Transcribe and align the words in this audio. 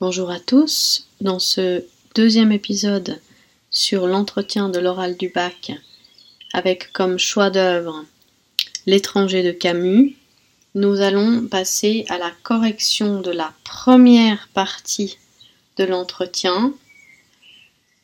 Bonjour 0.00 0.30
à 0.30 0.40
tous. 0.40 1.08
Dans 1.20 1.38
ce 1.38 1.84
deuxième 2.14 2.52
épisode 2.52 3.20
sur 3.70 4.06
l'entretien 4.06 4.70
de 4.70 4.78
l'oral 4.78 5.18
du 5.18 5.28
bac, 5.28 5.72
avec 6.54 6.90
comme 6.94 7.18
choix 7.18 7.50
d'œuvre 7.50 8.06
L'étranger 8.86 9.42
de 9.42 9.52
Camus, 9.52 10.16
nous 10.74 11.02
allons 11.02 11.46
passer 11.46 12.06
à 12.08 12.16
la 12.16 12.32
correction 12.42 13.20
de 13.20 13.30
la 13.30 13.52
première 13.62 14.48
partie 14.54 15.18
de 15.76 15.84
l'entretien, 15.84 16.72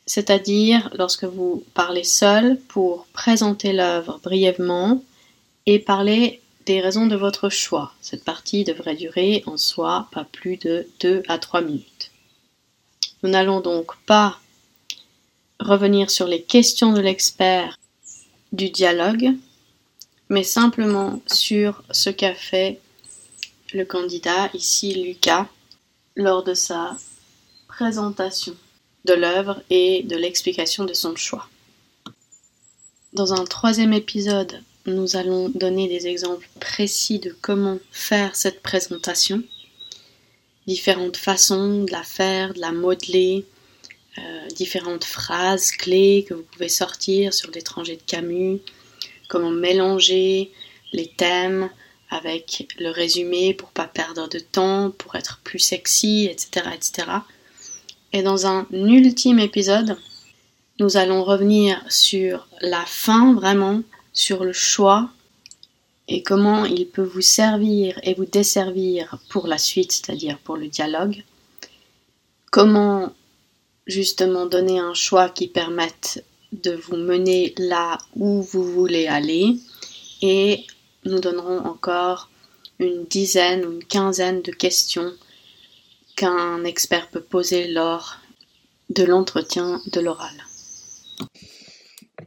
c'est-à-dire 0.05 0.91
lorsque 0.99 1.23
vous 1.23 1.63
parlez 1.73 2.03
seul 2.03 2.59
pour 2.67 3.07
présenter 3.07 3.73
l'œuvre 3.73 4.19
brièvement 4.21 5.03
et 5.65 5.79
parler 5.79 6.41
des 6.67 6.81
raisons 6.81 7.07
de 7.07 7.15
votre 7.15 7.49
choix. 7.49 7.93
Cette 8.01 8.25
partie 8.25 8.65
devrait 8.65 8.97
durer 8.97 9.41
en 9.45 9.55
soi 9.55 10.09
pas 10.11 10.25
plus 10.25 10.57
de 10.57 10.85
2 10.99 11.23
à 11.29 11.39
3 11.39 11.61
minutes. 11.61 12.11
Nous 13.23 13.29
n'allons 13.29 13.61
donc 13.61 13.95
pas 14.05 14.37
revenir 15.61 16.11
sur 16.11 16.27
les 16.27 16.43
questions 16.43 16.91
de 16.91 16.99
l'expert 16.99 17.79
du 18.51 18.69
dialogue, 18.69 19.31
mais 20.27 20.43
simplement 20.43 21.21
sur 21.25 21.83
ce 21.91 22.09
qu'a 22.09 22.35
fait 22.35 22.81
le 23.73 23.85
candidat, 23.85 24.49
ici 24.53 24.93
Lucas, 24.93 25.47
lors 26.17 26.43
de 26.43 26.53
sa 26.53 26.97
présentation 27.69 28.55
de 29.05 29.13
l'œuvre 29.13 29.61
et 29.69 30.03
de 30.03 30.17
l'explication 30.17 30.83
de 30.83 30.93
son 30.93 31.15
choix. 31.15 31.47
Dans 33.13 33.33
un 33.33 33.45
troisième 33.45 33.93
épisode, 33.93 34.61
nous 34.87 35.17
allons 35.17 35.49
donner 35.49 35.87
des 35.87 36.07
exemples 36.07 36.47
précis 36.59 37.19
de 37.19 37.35
comment 37.41 37.77
faire 37.91 38.35
cette 38.35 38.61
présentation, 38.61 39.43
différentes 40.65 41.17
façons 41.17 41.83
de 41.83 41.91
la 41.91 42.03
faire, 42.03 42.53
de 42.53 42.59
la 42.59 42.71
modeler, 42.71 43.45
euh, 44.17 44.47
différentes 44.55 45.03
phrases 45.03 45.71
clés 45.71 46.25
que 46.27 46.33
vous 46.33 46.45
pouvez 46.51 46.69
sortir 46.69 47.33
sur 47.33 47.51
l'étranger 47.51 47.97
de 47.97 48.01
Camus, 48.01 48.59
comment 49.27 49.51
mélanger 49.51 50.51
les 50.93 51.07
thèmes 51.07 51.69
avec 52.09 52.73
le 52.79 52.89
résumé 52.89 53.53
pour 53.53 53.69
pas 53.69 53.87
perdre 53.87 54.29
de 54.29 54.39
temps, 54.39 54.91
pour 54.97 55.15
être 55.15 55.41
plus 55.43 55.59
sexy, 55.59 56.29
etc., 56.31 56.67
etc. 56.73 57.07
Et 58.13 58.23
dans 58.23 58.47
un 58.47 58.65
ultime 58.71 59.39
épisode, 59.39 59.97
nous 60.79 60.95
allons 60.95 61.23
revenir 61.23 61.83
sur 61.89 62.47
la 62.61 62.85
fin 62.85 63.33
vraiment, 63.33 63.81
sur 64.17 64.43
le 64.43 64.51
choix 64.51 65.11
et 66.07 66.23
comment 66.23 66.65
il 66.65 66.87
peut 66.87 67.03
vous 67.03 67.21
servir 67.21 67.99
et 68.01 68.15
vous 68.15 68.25
desservir 68.25 69.19
pour 69.29 69.45
la 69.45 69.59
suite, 69.59 69.91
c'est-à-dire 69.91 70.39
pour 70.39 70.57
le 70.57 70.67
dialogue. 70.67 71.23
Comment 72.49 73.13
justement 73.85 74.47
donner 74.47 74.79
un 74.79 74.95
choix 74.95 75.29
qui 75.29 75.47
permette 75.47 76.25
de 76.51 76.71
vous 76.71 76.95
mener 76.95 77.53
là 77.59 77.99
où 78.15 78.41
vous 78.41 78.63
voulez 78.63 79.05
aller 79.05 79.57
et 80.23 80.65
nous 81.05 81.19
donnerons 81.19 81.59
encore 81.59 82.31
une 82.79 83.05
dizaine 83.05 83.65
ou 83.65 83.73
une 83.73 83.83
quinzaine 83.83 84.41
de 84.41 84.51
questions 84.51 85.13
qu'un 86.15 86.63
expert 86.63 87.07
peut 87.09 87.21
poser 87.21 87.67
lors 87.67 88.17
de 88.89 89.03
l'entretien 89.03 89.79
de 89.91 89.99
l'oral. 89.99 90.43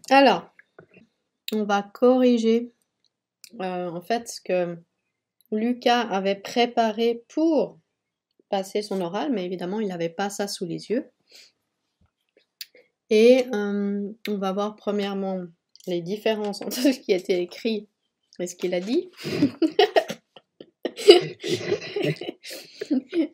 Alors, 0.09 0.51
on 1.53 1.65
va 1.65 1.83
corriger 1.83 2.73
euh, 3.61 3.89
en 3.89 4.01
fait 4.01 4.29
ce 4.29 4.41
que 4.41 4.79
Lucas 5.51 6.03
avait 6.03 6.37
préparé 6.37 7.25
pour 7.29 7.79
passer 8.49 8.83
son 8.83 9.01
oral, 9.01 9.33
mais 9.33 9.45
évidemment 9.45 9.81
il 9.81 9.89
n'avait 9.89 10.09
pas 10.09 10.31
ça 10.31 10.47
sous 10.49 10.67
les 10.67 10.91
yeux. 10.91 11.11
Et 13.11 13.47
euh, 13.53 14.09
on 14.29 14.39
va 14.39 14.53
voir 14.53 14.77
premièrement 14.77 15.43
les 15.87 16.01
différences 16.01 16.63
entre 16.63 16.81
ce 16.81 17.01
qui 17.01 17.13
a 17.13 17.17
été 17.17 17.41
écrit 17.41 17.89
et 18.39 18.47
ce 18.47 18.55
qu'il 18.55 18.75
a 18.75 18.81
dit. 18.81 19.11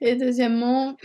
et 0.00 0.16
deuxièmement, 0.16 0.96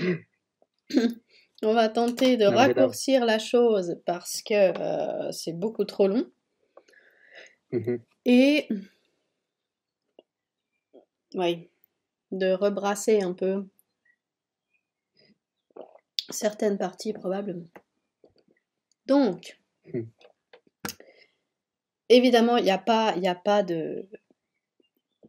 on 1.63 1.73
va 1.73 1.89
tenter 1.89 2.37
de 2.37 2.45
raccourcir 2.45 3.25
la 3.25 3.39
chose 3.39 3.97
parce 4.05 4.41
que 4.41 4.53
euh, 4.79 5.31
c'est 5.31 5.53
beaucoup 5.53 5.83
trop 5.85 6.07
long. 6.07 6.25
Mhm. 7.71 8.01
Et 8.25 8.67
oui, 11.35 11.69
de 12.31 12.51
rebrasser 12.53 13.21
un 13.21 13.33
peu 13.33 13.65
certaines 16.29 16.77
parties 16.77 17.13
probablement. 17.13 17.67
Donc, 19.05 19.59
hmm. 19.93 20.03
évidemment, 22.09 22.57
il 22.57 22.63
n'y 22.63 22.71
a 22.71 22.77
pas, 22.77 23.13
il 23.17 23.27
a 23.27 23.35
pas 23.35 23.63
de, 23.63 24.07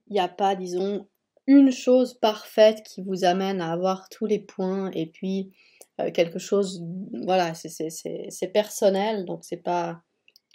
il 0.08 0.14
n'y 0.14 0.20
a 0.20 0.28
pas, 0.28 0.54
disons, 0.54 1.08
une 1.46 1.72
chose 1.72 2.14
parfaite 2.14 2.82
qui 2.84 3.02
vous 3.02 3.24
amène 3.24 3.60
à 3.60 3.72
avoir 3.72 4.08
tous 4.08 4.26
les 4.26 4.38
points 4.38 4.90
et 4.92 5.06
puis 5.06 5.52
euh, 6.00 6.10
quelque 6.10 6.38
chose, 6.38 6.82
voilà, 7.24 7.54
c'est 7.54 8.52
personnel, 8.52 9.24
donc 9.24 9.44
c'est 9.44 9.56
pas 9.56 10.02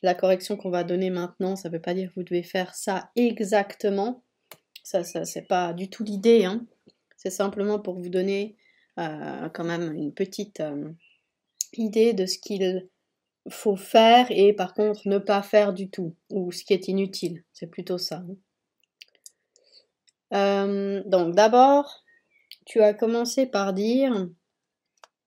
la 0.03 0.13
correction 0.13 0.57
qu'on 0.57 0.69
va 0.69 0.83
donner 0.83 1.09
maintenant, 1.09 1.55
ça 1.55 1.69
ne 1.69 1.73
veut 1.73 1.81
pas 1.81 1.93
dire 1.93 2.09
que 2.09 2.15
vous 2.15 2.23
devez 2.23 2.43
faire 2.43 2.75
ça 2.75 3.09
exactement. 3.15 4.23
Ça, 4.83 5.03
ça 5.03 5.25
c'est 5.25 5.47
pas 5.47 5.73
du 5.73 5.89
tout 5.89 6.03
l'idée. 6.03 6.45
Hein. 6.45 6.65
C'est 7.15 7.29
simplement 7.31 7.79
pour 7.79 7.95
vous 7.95 8.09
donner 8.09 8.55
euh, 8.99 9.49
quand 9.49 9.63
même 9.63 9.93
une 9.93 10.13
petite 10.13 10.59
euh, 10.59 10.91
idée 11.73 12.13
de 12.13 12.25
ce 12.25 12.37
qu'il 12.37 12.87
faut 13.49 13.75
faire 13.75 14.27
et 14.29 14.53
par 14.53 14.73
contre 14.73 15.07
ne 15.07 15.17
pas 15.17 15.41
faire 15.41 15.73
du 15.73 15.89
tout 15.89 16.15
ou 16.29 16.51
ce 16.51 16.63
qui 16.63 16.73
est 16.73 16.87
inutile. 16.87 17.43
C'est 17.53 17.67
plutôt 17.67 17.97
ça. 17.97 18.23
Hein. 18.27 18.35
Euh, 20.33 21.03
donc 21.05 21.35
d'abord, 21.35 22.03
tu 22.65 22.81
as 22.81 22.93
commencé 22.93 23.45
par 23.45 23.73
dire 23.73 24.27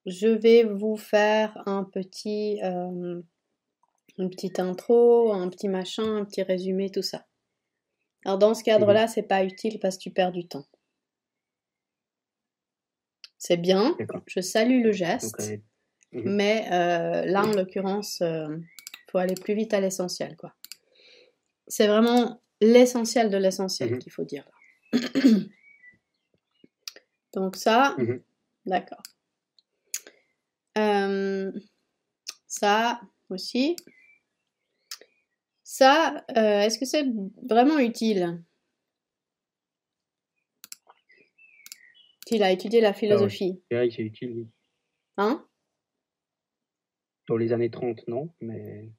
je 0.07 0.29
vais 0.29 0.65
vous 0.65 0.97
faire 0.97 1.63
un 1.67 1.85
petit 1.85 2.61
une 4.21 4.31
petite 4.31 4.61
intro, 4.61 5.33
un 5.33 5.49
petit 5.49 5.69
machin, 5.69 6.19
un 6.19 6.25
petit 6.25 6.43
résumé, 6.43 6.91
tout 6.91 7.03
ça. 7.03 7.27
Alors 8.25 8.39
dans 8.39 8.55
ce 8.55 8.63
cadre-là, 8.63 9.03
mhm. 9.03 9.09
c'est 9.09 9.23
pas 9.23 9.45
utile 9.45 9.79
parce 9.81 9.97
que 9.97 10.03
tu 10.03 10.11
perds 10.11 10.33
du 10.33 10.47
temps. 10.47 10.67
C'est 13.39 13.57
bien, 13.57 13.97
je 14.27 14.41
salue 14.41 14.83
le 14.83 14.93
geste, 14.93 15.53
mhm. 16.13 16.23
mais 16.27 16.67
euh, 16.71 17.25
là 17.25 17.45
en 17.45 17.53
l'occurrence, 17.53 18.19
il 18.21 18.27
euh, 18.27 18.59
faut 19.11 19.19
aller 19.19 19.35
plus 19.35 19.55
vite 19.55 19.73
à 19.73 19.81
l'essentiel, 19.81 20.37
quoi. 20.37 20.55
C'est 21.67 21.87
vraiment 21.87 22.43
l'essentiel 22.61 23.31
de 23.31 23.39
l'essentiel 23.39 23.93
mhm. 23.93 23.99
qu'il 23.99 24.13
faut 24.13 24.25
dire. 24.25 24.45
Donc 27.33 27.57
ça, 27.57 27.97
d'accord. 28.67 29.03
Euh, 30.77 31.53
ça 32.47 33.01
aussi, 33.29 33.77
ça, 35.71 36.25
euh, 36.37 36.63
est-ce 36.63 36.81
que 36.81 36.85
c'est 36.85 37.07
vraiment 37.49 37.79
utile? 37.79 38.43
Il 42.33 42.43
a 42.43 42.51
étudié 42.51 42.81
la 42.81 42.89
ah 42.89 42.93
philosophie. 42.93 43.63
c'est 43.71 43.99
utile. 43.99 44.49
Hein? 45.17 45.47
Dans 47.29 47.37
les 47.37 47.53
années 47.53 47.71
30, 47.71 48.09
non, 48.09 48.35
mais 48.41 48.91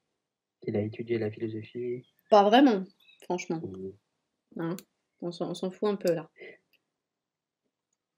il 0.63 0.77
a 0.77 0.81
étudié 0.81 1.17
la 1.17 1.29
philosophie. 1.29 2.05
Pas 2.29 2.43
vraiment, 2.43 2.85
franchement. 3.23 3.61
Hein? 4.55 4.77
On 5.19 5.31
s'en 5.31 5.71
fout 5.71 5.89
un 5.89 5.97
peu 5.97 6.13
là. 6.13 6.29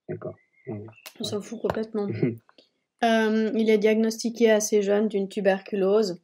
D'accord. 0.07 0.35
On 0.67 1.23
s'en 1.23 1.41
fout 1.41 1.59
complètement. 1.59 2.07
Euh, 3.03 3.51
il 3.57 3.69
est 3.69 3.79
diagnostiqué 3.79 4.49
assez 4.49 4.81
jeune 4.81 5.09
d'une 5.09 5.27
tuberculose. 5.27 6.21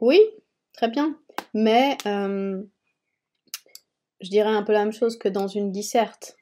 Oui, 0.00 0.18
très 0.78 0.88
bien. 0.88 1.18
Mais 1.54 1.98
euh, 2.06 2.62
je 4.20 4.30
dirais 4.30 4.48
un 4.48 4.62
peu 4.62 4.72
la 4.72 4.84
même 4.84 4.92
chose 4.92 5.18
que 5.18 5.28
dans 5.28 5.48
une 5.48 5.72
disserte. 5.72 6.36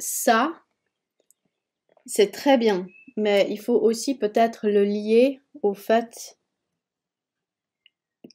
Ça, 0.00 0.52
c'est 2.04 2.32
très 2.32 2.58
bien, 2.58 2.88
mais 3.16 3.46
il 3.48 3.58
faut 3.58 3.78
aussi 3.78 4.18
peut-être 4.18 4.66
le 4.66 4.84
lier 4.84 5.40
au 5.62 5.72
fait 5.72 6.36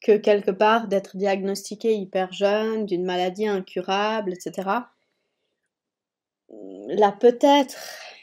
que 0.01 0.15
quelque 0.15 0.51
part 0.51 0.87
d'être 0.87 1.17
diagnostiqué 1.17 1.93
hyper 1.95 2.31
jeune, 2.31 2.85
d'une 2.85 3.03
maladie 3.03 3.47
incurable, 3.47 4.31
etc., 4.31 4.69
l'a 6.87 7.11
peut-être 7.11 7.77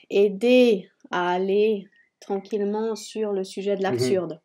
aidé 0.08 0.88
à 1.10 1.32
aller 1.32 1.88
tranquillement 2.20 2.96
sur 2.96 3.32
le 3.32 3.44
sujet 3.44 3.76
de 3.76 3.80
mmh 3.80 3.82
l'absurde. 3.82 4.40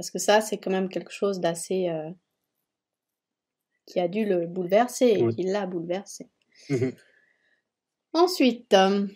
Parce 0.00 0.10
que 0.10 0.18
ça, 0.18 0.40
c'est 0.40 0.56
quand 0.56 0.70
même 0.70 0.88
quelque 0.88 1.12
chose 1.12 1.40
d'assez... 1.40 1.90
Euh, 1.90 2.10
qui 3.84 4.00
a 4.00 4.08
dû 4.08 4.24
le 4.24 4.46
bouleverser 4.46 5.08
et 5.08 5.28
qui 5.34 5.42
l'a 5.42 5.66
bouleversé. 5.66 6.30
Mmh 6.70 6.88
Ensuite, 8.14 8.72
euh, 8.72 9.06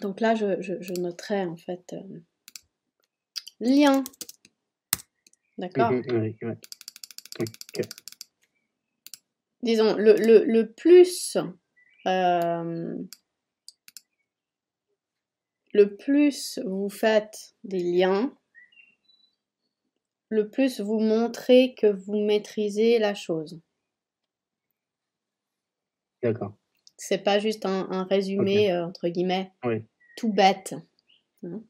Donc 0.00 0.20
là, 0.20 0.34
je, 0.34 0.60
je, 0.60 0.72
je 0.80 0.92
noterai 0.94 1.44
en 1.44 1.56
fait 1.56 1.92
euh, 1.92 2.20
lien. 3.60 4.02
D'accord? 5.56 5.92
Mhm, 5.92 6.04
oui. 6.20 6.36
Disons, 9.62 9.94
le, 9.94 10.16
le, 10.16 10.44
le 10.44 10.72
plus. 10.72 11.36
le 15.74 15.96
plus 15.96 16.58
vous 16.66 16.88
faites 16.88 17.54
des 17.62 17.78
liens, 17.78 18.36
le 20.34 20.48
plus 20.50 20.80
vous 20.80 20.98
montrez 20.98 21.74
que 21.74 21.86
vous 21.86 22.16
maîtrisez 22.16 22.98
la 22.98 23.14
chose. 23.14 23.60
D'accord. 26.22 26.54
C'est 26.96 27.18
pas 27.18 27.38
juste 27.38 27.66
un, 27.66 27.88
un 27.90 28.04
résumé, 28.04 28.72
euh, 28.72 28.84
entre 28.86 29.08
guillemets, 29.08 29.52
Oui. 29.64 29.84
tout 30.16 30.32
bête. 30.32 30.74
Mhm. 31.42 31.64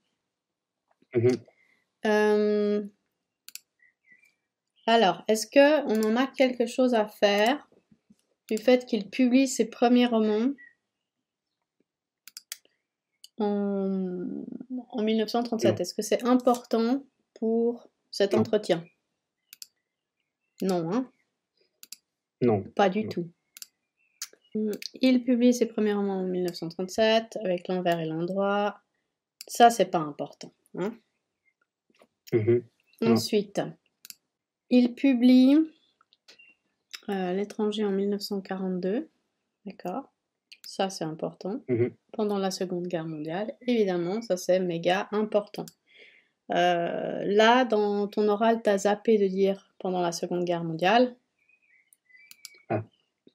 Euh, 2.06 2.82
alors, 4.86 5.22
est-ce 5.28 5.46
que 5.46 5.82
on 5.86 6.02
en 6.04 6.16
a 6.16 6.26
quelque 6.26 6.66
chose 6.66 6.94
à 6.94 7.06
faire 7.06 7.68
du 8.50 8.58
fait 8.58 8.84
qu'il 8.86 9.08
publie 9.10 9.48
ses 9.48 9.64
premiers 9.66 10.06
romans 10.06 10.52
en, 13.38 14.44
en 14.90 15.02
1937 15.02 15.70
Non. 15.70 15.76
Est-ce 15.78 15.94
que 15.94 16.02
c'est 16.02 16.24
important 16.24 17.04
pour 17.34 17.88
cet 18.14 18.32
entretien 18.34 18.84
Non, 20.62 20.92
hein 20.92 21.10
Non. 22.40 22.62
Pas 22.76 22.88
du 22.88 23.02
Non. 23.02 23.08
tout. 23.08 23.30
Hmm, 24.54 24.70
Il 25.00 25.24
publie 25.24 25.52
ses 25.52 25.66
premiers 25.66 25.94
romans 25.94 26.20
en 26.20 26.26
1937 26.26 27.38
avec 27.42 27.66
l'envers 27.66 27.98
et 27.98 28.04
l'endroit. 28.06 28.80
Ça, 29.48 29.68
c'est 29.70 29.86
pas 29.90 29.98
important. 29.98 30.52
Hein 30.78 30.96
Mhm. 32.32 32.62
Ensuite, 33.02 33.60
il 34.70 34.94
publie 34.94 35.58
euh, 37.08 37.32
L'étranger 37.32 37.84
en 37.84 37.90
1942. 37.90 39.10
D'accord 39.66 40.12
Ça, 40.64 40.88
c'est 40.88 41.04
important. 41.04 41.62
Mhm. 41.68 41.90
Pendant 42.12 42.38
la 42.38 42.50
Seconde 42.52 42.86
Guerre 42.86 43.06
mondiale. 43.06 43.56
Évidemment, 43.62 44.22
ça, 44.22 44.36
c'est 44.36 44.60
méga 44.60 45.08
important. 45.10 45.66
Euh, 46.50 47.22
là, 47.24 47.64
dans 47.64 48.06
ton 48.08 48.28
oral, 48.28 48.60
t'as 48.62 48.78
zappé 48.78 49.16
de 49.18 49.26
dire 49.26 49.74
pendant 49.78 50.02
la 50.02 50.12
Seconde 50.12 50.44
Guerre 50.44 50.64
mondiale. 50.64 51.16
Ah, 52.68 52.84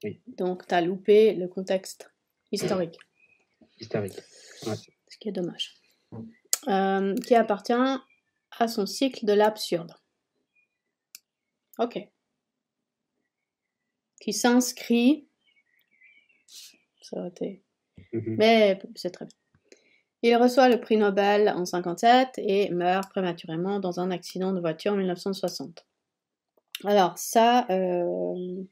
oui. 0.03 0.21
Donc, 0.27 0.67
t'as 0.67 0.81
loupé 0.81 1.33
le 1.33 1.47
contexte 1.47 2.11
historique. 2.51 2.97
Historique. 3.79 4.19
Ouais. 4.65 4.75
ce 5.07 5.17
qui 5.17 5.29
est 5.29 5.31
dommage, 5.31 5.75
Euh, 6.67 7.15
qui 7.25 7.33
appartient 7.35 7.73
à 7.73 8.67
son 8.67 8.85
cycle 8.85 9.25
de 9.25 9.33
l'absurde. 9.33 9.93
Ok. 11.77 11.97
Qui 14.19 14.33
s'inscrit. 14.33 15.27
Ça 17.01 17.17
aurait 17.17 17.29
été. 17.29 17.63
Mhm. 18.11 18.35
Mais 18.37 18.79
c'est 18.95 19.11
très 19.11 19.25
bien. 19.25 19.37
Il 20.21 20.35
reçoit 20.35 20.67
le 20.69 20.79
prix 20.81 20.97
Nobel 20.97 21.49
en 21.49 21.65
57 21.65 22.33
et 22.37 22.69
meurt 22.71 23.09
prématurément 23.09 23.79
dans 23.79 23.99
un 23.99 24.11
accident 24.11 24.51
de 24.51 24.59
voiture 24.59 24.93
en 24.93 24.97
1960. 24.97 25.85
Alors 26.85 27.17
ça, 27.17 27.65
euh, 27.69 28.63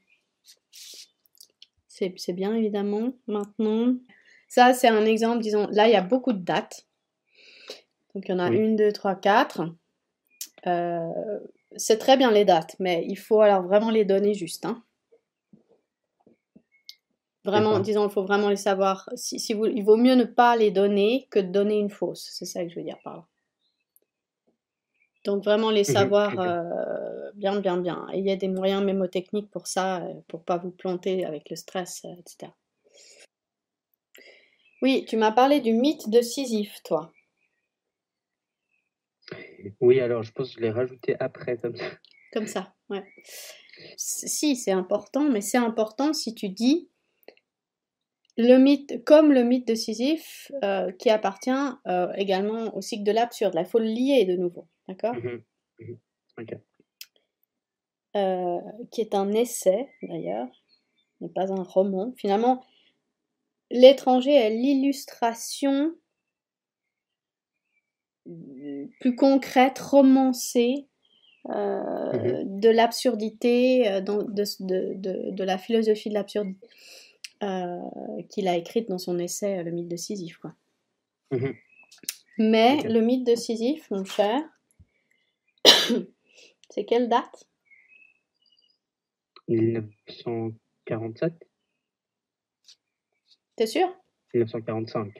c'est 1.88 2.14
c'est 2.16 2.32
bien 2.32 2.54
évidemment. 2.54 3.12
Maintenant, 3.26 3.94
ça 4.48 4.72
c'est 4.74 4.88
un 4.88 5.04
exemple, 5.06 5.42
disons, 5.42 5.66
là 5.70 5.88
il 5.88 5.92
y 5.92 5.96
a 5.96 6.02
beaucoup 6.02 6.32
de 6.32 6.38
dates. 6.42 6.86
Donc 8.14 8.28
il 8.28 8.32
y 8.32 8.34
en 8.34 8.38
a 8.38 8.50
Oui. 8.50 8.56
une, 8.56 8.76
deux, 8.76 8.92
trois, 8.92 9.14
quatre. 9.14 9.62
Euh, 10.66 11.38
c'est 11.76 11.98
très 11.98 12.16
bien 12.16 12.30
les 12.30 12.44
dates, 12.44 12.76
mais 12.78 13.04
il 13.08 13.16
faut 13.16 13.40
alors 13.40 13.62
vraiment 13.62 13.90
les 13.90 14.04
donner 14.04 14.34
juste. 14.34 14.64
hein. 14.66 14.82
Vraiment, 17.48 17.80
disons, 17.80 18.06
il 18.06 18.10
faut 18.10 18.24
vraiment 18.24 18.50
les 18.50 18.56
savoir. 18.56 19.08
Si, 19.14 19.40
si 19.40 19.54
vous, 19.54 19.64
il 19.64 19.82
vaut 19.82 19.96
mieux 19.96 20.14
ne 20.14 20.24
pas 20.24 20.54
les 20.54 20.70
donner 20.70 21.26
que 21.30 21.38
de 21.38 21.50
donner 21.50 21.78
une 21.78 21.88
fausse. 21.88 22.28
C'est 22.30 22.44
ça 22.44 22.62
que 22.62 22.68
je 22.68 22.76
veux 22.76 22.82
dire 22.82 22.98
par 23.02 23.16
là. 23.16 23.26
Donc 25.24 25.44
vraiment 25.44 25.70
les 25.70 25.84
Mhm, 25.84 25.92
savoir 25.92 26.38
euh, 26.38 27.30
bien, 27.34 27.58
bien, 27.60 27.78
bien. 27.78 28.06
Et 28.12 28.18
il 28.18 28.26
y 28.26 28.30
a 28.30 28.36
des 28.36 28.48
moyens 28.48 28.84
mémotechniques 28.84 29.50
pour 29.50 29.66
ça, 29.66 30.02
euh, 30.04 30.14
pour 30.28 30.44
pas 30.44 30.58
vous 30.58 30.70
planter 30.70 31.24
avec 31.24 31.48
le 31.48 31.56
stress, 31.56 32.02
euh, 32.04 32.12
etc. 32.18 32.52
Oui, 34.82 35.06
tu 35.08 35.16
m'as 35.16 35.32
parlé 35.32 35.60
du 35.60 35.72
mythe 35.72 36.08
de 36.10 36.20
Sisyphe, 36.20 36.82
toi. 36.84 37.12
Oui, 39.80 40.00
alors 40.00 40.22
je 40.22 40.32
pense 40.32 40.50
que 40.50 40.56
je 40.56 40.60
l'ai 40.60 40.70
rajouté 40.70 41.16
après 41.18 41.56
comme 41.56 41.76
ça. 41.76 41.86
Comme 42.32 42.46
ça, 42.46 42.74
ouais. 42.90 43.04
Si, 43.96 44.54
c'est 44.56 44.72
important, 44.72 45.28
mais 45.28 45.40
c'est 45.40 45.58
important 45.58 46.12
si 46.12 46.34
tu 46.34 46.48
dis 46.48 46.88
le 48.38 48.56
mythe, 48.56 49.04
comme 49.04 49.32
le 49.32 49.42
mythe 49.42 49.66
de 49.66 49.74
Sisyphe, 49.74 50.50
euh, 50.64 50.92
qui 50.92 51.10
appartient 51.10 51.50
euh, 51.88 52.12
également 52.14 52.74
au 52.76 52.80
cycle 52.80 53.02
de 53.02 53.10
l'absurde. 53.12 53.54
Là, 53.54 53.62
il 53.62 53.66
faut 53.66 53.80
le 53.80 53.86
lier 53.86 54.24
de 54.24 54.36
nouveau, 54.36 54.66
d'accord 54.86 55.14
Mhm. 55.14 55.42
Mhm. 55.80 55.98
Ok. 56.40 56.54
Euh, 58.16 58.58
Qui 58.92 59.00
est 59.02 59.14
un 59.14 59.32
essai, 59.32 59.88
d'ailleurs, 60.02 60.46
n'est 61.20 61.28
pas 61.28 61.52
un 61.52 61.62
roman. 61.62 62.14
Finalement, 62.16 62.64
l'étranger 63.70 64.32
est 64.34 64.50
l'illustration 64.50 65.94
plus 69.00 69.16
concrète, 69.16 69.78
romancée, 69.78 70.86
euh, 71.50 72.42
de 72.44 72.68
l'absurdité, 72.68 74.00
dans- 74.02 74.22
de, 74.22 74.44
de- 74.60 74.94
de- 74.94 75.30
de 75.30 75.44
la 75.44 75.56
philosophie 75.58 76.08
de 76.10 76.14
l'absurdité 76.14 76.66
euh, 77.42 78.22
qu'il 78.28 78.48
a 78.48 78.56
écrite 78.56 78.88
dans 78.88 78.98
son 78.98 79.18
essai 79.18 79.58
euh, 79.58 79.62
Le 79.62 79.70
mythe 79.70 79.88
de 79.88 79.96
Sisyphe. 79.96 80.38
Quoi. 80.38 80.54
Mhm. 81.30 81.54
Mais 82.38 82.82
le 82.82 83.00
mythe 83.00 83.26
de 83.26 83.34
Sisyphe, 83.34 83.90
mon 83.90 84.04
cher, 84.04 84.42
c'est 86.70 86.84
quelle 86.84 87.08
date? 87.08 87.48
1947 89.48 91.32
T'es 93.56 93.66
sûr? 93.66 93.88
1945 94.34 95.12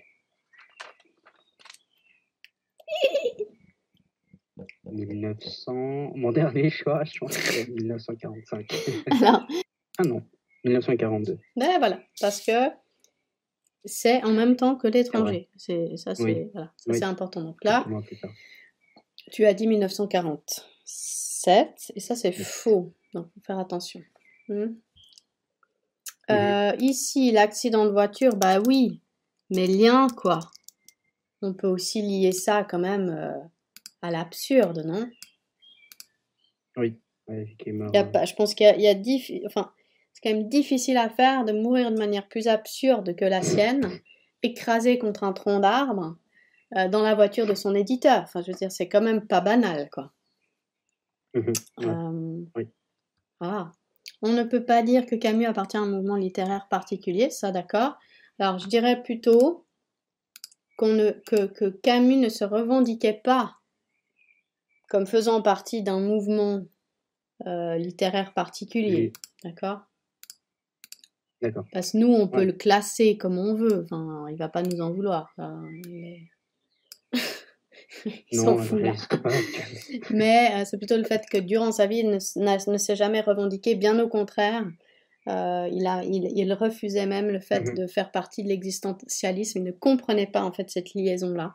1900... 4.84 5.72
Mon 6.16 6.30
dernier 6.32 6.70
choix, 6.70 7.04
je 7.04 7.18
pense 7.18 7.36
que 7.36 7.42
c'est 7.42 7.68
1945. 7.68 8.72
Alors, 9.10 9.46
ah 9.98 10.02
non, 10.04 10.22
1942. 10.68 11.38
ben 11.56 11.78
voilà, 11.78 12.00
parce 12.20 12.40
que 12.40 12.52
c'est 13.84 14.22
en 14.24 14.32
même 14.32 14.56
temps 14.56 14.76
que 14.76 14.88
l'étranger. 14.88 15.48
C'est 15.56 15.96
ça, 15.96 16.14
c'est 16.14 16.22
Oui. 16.22 16.50
voilà, 16.52 16.72
ça, 16.76 16.90
Oui. 16.92 16.98
c'est 16.98 17.04
important. 17.04 17.42
Donc 17.42 17.62
là, 17.64 17.86
tu 19.32 19.44
as 19.46 19.54
dit 19.54 19.66
1947 19.66 21.92
et 21.94 22.00
ça 22.00 22.14
c'est 22.16 22.32
faux. 22.32 22.92
Donc 23.14 23.26
faut 23.34 23.40
faire 23.46 23.58
attention. 23.58 24.02
Hmm. 24.48 24.74
Euh, 26.30 26.72
ici, 26.78 27.30
l'accident 27.30 27.86
de 27.86 27.90
voiture, 27.90 28.36
bah 28.36 28.58
oui, 28.66 29.00
mais 29.50 29.66
lien 29.66 30.08
quoi. 30.08 30.40
On 31.40 31.54
peut 31.54 31.68
aussi 31.68 32.02
lier 32.02 32.32
ça 32.32 32.64
quand 32.64 32.80
même 32.80 33.08
euh, 33.10 33.32
à 34.02 34.10
l'absurde, 34.10 34.82
non? 34.84 35.08
Oui, 36.76 36.98
ouais, 37.28 37.54
qui 37.58 37.70
est 37.70 37.72
mort. 37.72 37.90
Il 37.92 37.96
y 37.96 38.00
a 38.00 38.04
pas, 38.04 38.24
je 38.24 38.34
pense 38.34 38.54
qu'il 38.54 38.66
y 38.66 38.68
a, 38.68 38.76
y 38.76 38.88
a 38.88 38.94
enfin, 39.46 39.72
c'est 40.18 40.28
quand 40.28 40.36
même 40.36 40.48
difficile 40.48 40.96
à 40.96 41.08
faire 41.08 41.44
de 41.44 41.52
mourir 41.52 41.92
de 41.92 41.96
manière 41.96 42.26
plus 42.26 42.48
absurde 42.48 43.14
que 43.14 43.24
la 43.24 43.40
sienne, 43.40 43.88
écrasé 44.42 44.98
contre 44.98 45.22
un 45.22 45.32
tronc 45.32 45.60
d'arbre 45.60 46.16
euh, 46.76 46.88
dans 46.88 47.02
la 47.02 47.14
voiture 47.14 47.46
de 47.46 47.54
son 47.54 47.74
éditeur. 47.74 48.22
Enfin, 48.22 48.42
je 48.42 48.50
veux 48.50 48.58
dire, 48.58 48.72
c'est 48.72 48.88
quand 48.88 49.00
même 49.00 49.26
pas 49.26 49.40
banal, 49.40 49.88
quoi. 49.90 50.12
Ouais. 51.34 51.52
Euh, 51.84 52.40
Oui. 52.56 52.66
Ah. 53.40 53.70
On 54.20 54.32
ne 54.32 54.42
peut 54.42 54.64
pas 54.64 54.82
dire 54.82 55.06
que 55.06 55.14
Camus 55.14 55.46
appartient 55.46 55.76
à 55.76 55.80
un 55.80 55.86
mouvement 55.86 56.16
littéraire 56.16 56.66
particulier, 56.68 57.30
ça 57.30 57.52
d'accord. 57.52 57.96
Alors, 58.40 58.58
je 58.58 58.66
dirais 58.66 59.00
plutôt 59.00 59.66
qu'on 60.76 60.88
ne, 60.88 61.10
que, 61.10 61.46
que 61.46 61.66
Camus 61.66 62.16
ne 62.16 62.28
se 62.28 62.44
revendiquait 62.44 63.20
pas 63.22 63.58
comme 64.88 65.06
faisant 65.06 65.42
partie 65.42 65.82
d'un 65.82 66.00
mouvement 66.00 66.64
euh, 67.46 67.76
littéraire 67.76 68.34
particulier, 68.34 69.12
Oui. 69.12 69.12
D'accord. 69.44 69.82
Parce 71.72 71.92
que 71.92 71.98
nous, 71.98 72.08
on 72.12 72.26
peut 72.28 72.38
Ouais. 72.38 72.46
le 72.46 72.52
classer 72.52 73.16
comme 73.16 73.38
on 73.38 73.54
veut, 73.54 73.82
enfin, 73.84 74.26
il 74.30 74.36
va 74.36 74.48
pas 74.48 74.62
nous 74.62 74.80
en 74.80 74.92
vouloir. 74.92 75.32
enfin, 75.36 75.64
il 78.30 78.38
s'en 78.40 78.58
fout, 78.58 78.80
là. 78.80 78.92
Mais 80.10 80.50
euh, 80.60 80.64
c'est 80.64 80.78
plutôt 80.78 80.96
le 80.96 81.04
fait 81.04 81.24
que 81.30 81.38
durant 81.38 81.72
sa 81.72 81.86
vie, 81.86 81.98
il 81.98 82.10
ne, 82.10 82.72
ne 82.72 82.78
s'est 82.78 82.96
jamais 82.96 83.20
revendiqué, 83.20 83.74
bien 83.76 83.98
au 84.00 84.08
contraire. 84.08 84.66
Euh, 85.28 85.68
il, 85.70 85.86
a, 85.86 86.02
il, 86.04 86.30
il 86.36 86.52
refusait 86.54 87.06
même 87.06 87.28
le 87.28 87.40
fait 87.40 87.60
Mhm. 87.60 87.74
de 87.74 87.86
faire 87.86 88.10
partie 88.10 88.42
de 88.42 88.48
l'existentialisme. 88.48 89.58
Il 89.58 89.64
ne 89.64 89.72
comprenait 89.72 90.26
pas 90.26 90.42
en 90.42 90.52
fait 90.52 90.70
cette 90.70 90.94
liaison-là. 90.94 91.54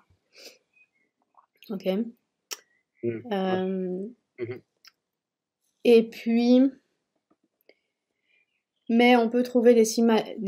Ok. 1.70 1.86
Mm. 3.04 3.34
Euh, 3.34 4.08
Mhm. 4.40 4.62
Et 5.86 6.04
puis, 6.10 6.62
mais 8.90 9.16
on 9.16 9.30
peut 9.30 9.44
trouver 9.44 9.74
des, 9.74 9.86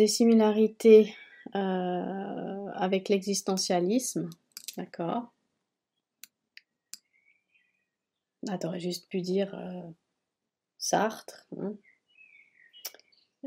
similarités 0.07 1.15
euh, 1.55 2.67
avec 2.73 3.09
l'existentialisme, 3.09 4.29
d'accord 4.77 5.31
Ah, 8.47 8.57
t'aurais 8.57 8.79
juste 8.79 9.09
pu 9.09 9.21
dire 9.21 9.55
euh, 9.55 9.89
Sartre. 10.77 11.47
hein. 11.57 11.73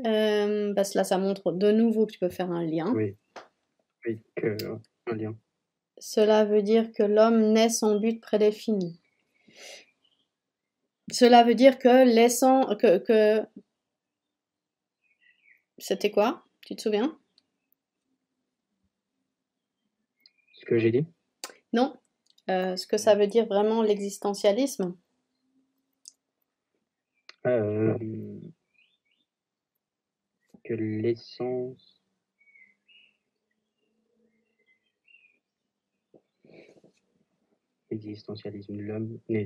Euh, 0.05 0.73
parce 0.73 0.91
que 0.91 0.97
là, 0.97 1.03
ça 1.03 1.17
montre 1.17 1.51
de 1.51 1.71
nouveau 1.71 2.05
que 2.05 2.13
tu 2.13 2.19
peux 2.19 2.29
faire 2.29 2.51
un 2.51 2.63
lien. 2.63 2.91
Oui. 2.93 3.15
Oui, 4.05 4.21
que, 4.35 4.57
un 5.07 5.15
lien. 5.15 5.35
Cela 5.97 6.45
veut 6.45 6.61
dire 6.61 6.91
que 6.93 7.03
l'homme 7.03 7.51
naît 7.51 7.69
sans 7.69 7.99
but 7.99 8.21
prédéfini. 8.21 8.99
Cela 11.11 11.43
veut 11.43 11.55
dire 11.55 11.79
que 11.79 12.05
laissant 12.05 12.75
que, 12.75 12.97
que... 12.97 13.41
c'était 15.79 16.11
quoi? 16.11 16.45
Tu 16.61 16.75
te 16.75 16.81
souviens? 16.81 17.17
Ce 20.53 20.65
que 20.65 20.77
j'ai 20.77 20.91
dit? 20.91 21.05
Non. 21.73 21.95
Euh, 22.49 22.75
Ce 22.75 22.87
que 22.87 22.97
ça 22.97 23.15
veut 23.15 23.27
dire 23.27 23.45
vraiment 23.45 23.81
l'existentialisme? 23.81 24.95
Euh, 27.45 27.97
que 30.63 30.73
l'essence 30.73 31.99
l'existentialisme 37.91 38.75
de 38.75 38.81
l'homme 38.81 39.19
n'est 39.29 39.45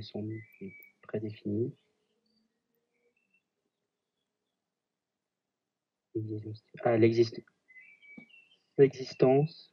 but 0.60 0.74
prédéfini. 1.02 1.72
L'exist- 6.14 6.64
Ah, 6.84 6.96
l'exist- 6.96 7.42
l'existence. 8.78 9.70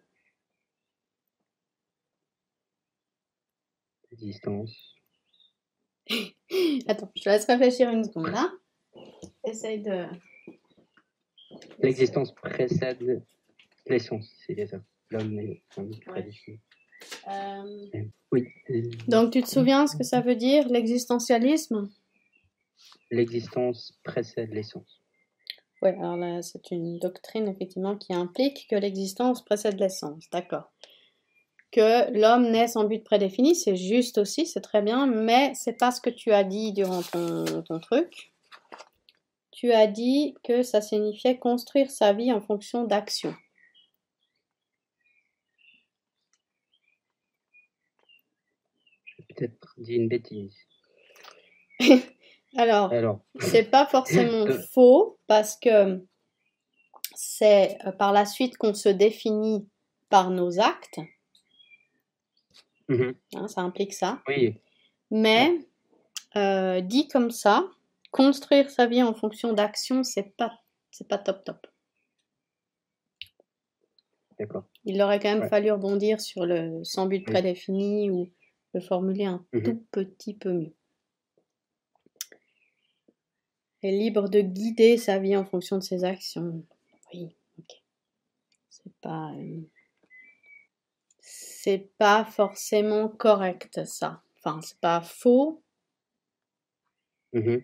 L'existence. 4.12 4.95
Attends, 6.88 7.12
je 7.15 7.21
te 7.24 7.29
laisse 7.29 7.45
réfléchir 7.45 7.89
une 7.89 8.03
seconde 8.03 8.27
là. 8.31 8.51
Essaye 9.45 9.81
de. 9.81 10.05
L'existence 11.79 12.33
précède 12.36 13.24
l'essence, 13.86 14.29
c'est 14.45 14.65
ça. 14.67 14.81
L'homme 15.10 15.39
est 15.39 15.63
Ouais. 15.77 15.89
prédéfini. 16.05 16.60
Euh, 17.29 17.86
Oui. 18.31 18.48
euh, 18.69 18.81
Donc, 19.07 19.33
tu 19.33 19.41
te 19.41 19.48
souviens 19.48 19.88
ce 19.88 19.98
que 19.98 20.03
ça 20.03 20.21
veut 20.21 20.36
dire 20.36 20.67
l'existentialisme? 20.69 21.89
L'existence 23.10 23.98
précède 24.03 24.51
l'essence. 24.53 25.00
Oui, 25.82 25.90
alors 25.90 26.16
là, 26.16 26.42
c'est 26.44 26.70
une 26.72 27.00
doctrine 27.00 27.48
effectivement 27.48 27.98
qui 27.98 28.14
implique 28.14 28.68
que 28.70 28.76
l'existence 28.76 29.44
précède 29.44 29.80
l'essence, 29.80 30.30
d'accord. 30.32 30.72
Que 31.72 32.12
l'homme 32.12 32.52
naît 32.52 32.68
sans 32.68 32.84
but 32.84 33.04
prédéfini, 33.04 33.56
c'est 33.56 33.76
juste 33.76 34.18
aussi, 34.20 34.46
c'est 34.46 34.62
très 34.62 34.82
bien, 34.82 35.08
mais 35.08 35.54
c'est 35.56 35.78
pas 35.78 35.92
ce 35.92 36.02
que 36.02 36.10
tu 36.10 36.32
as 36.34 36.44
dit 36.44 36.74
durant 36.74 37.02
ton, 37.02 37.64
ton 37.64 37.80
truc. 37.80 38.32
Tu 39.52 39.72
as 39.72 39.88
dit 39.88 40.36
que 40.44 40.64
ça 40.64 40.82
signifiait 40.82 41.40
construire 41.40 41.90
sa 41.90 42.14
vie 42.14 42.32
en 42.32 42.42
fonction 42.42 42.84
d'actions. 42.84 43.36
J'ai 49.06 49.24
peut-être 49.30 49.74
dit 49.78 49.94
une 49.96 50.10
bêtise. 50.10 50.58
Alors, 52.58 52.91
Alors, 52.91 53.20
c'est 53.39 53.70
pas 53.70 53.86
forcément 53.86 54.46
faux 54.74 55.17
parce 55.27 55.58
que 55.58 56.05
c'est 57.15 57.77
euh, 57.86 57.91
par 57.93 58.12
la 58.12 58.25
suite 58.25 58.58
qu'on 58.58 58.74
se 58.74 58.89
définit 58.89 59.67
par 60.10 60.29
nos 60.29 60.60
actes, 60.60 61.00
mhm, 62.89 63.15
hein, 63.36 63.48
ça 63.48 63.62
implique 63.62 63.93
ça. 63.93 64.22
oui, 64.27 64.55
Mais 65.12 65.60
euh, 66.38 66.81
dit 66.81 67.08
comme 67.08 67.31
ça, 67.31 67.65
construire 68.12 68.70
sa 68.70 68.88
vie 68.88 69.03
en 69.03 69.13
fonction 69.13 69.53
d'actions, 69.53 70.03
c'est 70.03 70.36
pas 70.38 70.53
c'est 70.91 71.08
pas 71.08 71.17
top 71.17 71.43
top. 71.46 71.67
d'accord. 74.38 74.65
Il 74.84 75.01
aurait 75.01 75.20
quand 75.20 75.29
même 75.34 75.41
Ouais. 75.41 75.50
fallu 75.50 75.72
rebondir 75.72 76.20
sur 76.22 76.46
le 76.46 76.84
sans 76.84 77.05
but 77.08 77.24
prédéfini 77.25 78.10
ou 78.12 78.29
le 78.74 78.81
formuler 78.81 79.25
un 79.25 79.46
Mhm. 79.53 79.63
tout 79.63 79.86
petit 79.91 80.34
peu 80.36 80.51
mieux. 80.53 80.74
Est 83.84 83.92
libre 83.92 84.30
de 84.30 84.42
guider 84.42 84.98
sa 84.98 85.18
vie 85.18 85.36
en 85.36 85.46
fonction 85.46 85.78
de 85.78 85.84
ses 85.84 86.04
actions. 86.04 86.64
Oui, 87.14 87.36
ok. 87.60 87.82
C'est 88.70 88.94
pas 89.02 89.32
euh, 89.34 89.62
c'est 91.20 91.90
pas 91.98 92.26
forcément 92.26 93.08
correct 93.08 93.82
ça. 93.86 94.22
Enfin, 94.38 94.60
c'est 94.62 94.80
pas 94.80 95.02
faux, 95.02 95.64
Mhm, 97.34 97.64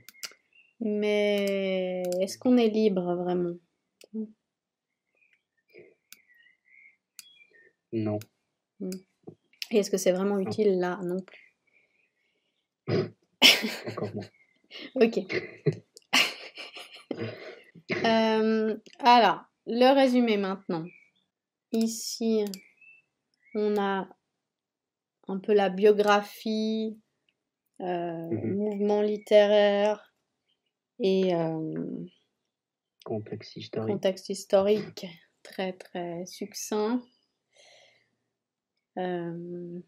Mais 0.79 2.03
est-ce 2.21 2.37
qu'on 2.37 2.55
est 2.57 2.69
libre 2.69 3.15
vraiment? 3.15 3.57
Non. 7.91 8.19
Et 9.71 9.79
est-ce 9.79 9.91
que 9.91 9.97
c'est 9.97 10.13
vraiment 10.13 10.39
utile 10.39 10.79
là 10.79 10.99
non 11.03 11.19
plus? 11.19 11.53
Encore 13.87 14.15
moins. 14.15 14.25
Ok. 14.95 15.19
Euh, 17.91 18.77
alors, 18.99 19.41
le 19.65 19.93
résumé 19.93 20.37
maintenant. 20.37 20.85
Ici, 21.71 22.45
on 23.55 23.77
a 23.77 24.07
un 25.27 25.39
peu 25.39 25.53
la 25.53 25.69
biographie, 25.69 26.99
euh, 27.81 28.29
Mhm. 28.29 28.55
mouvement 28.55 29.01
littéraire 29.01 30.13
et 30.99 31.35
euh, 31.35 32.05
Complexe 33.05 33.55
historique. 33.55 33.93
contexte 33.93 34.29
historique 34.29 35.05
très 35.43 35.73
très 35.73 36.25
succinct. 36.25 37.01
Euh, 38.97 39.79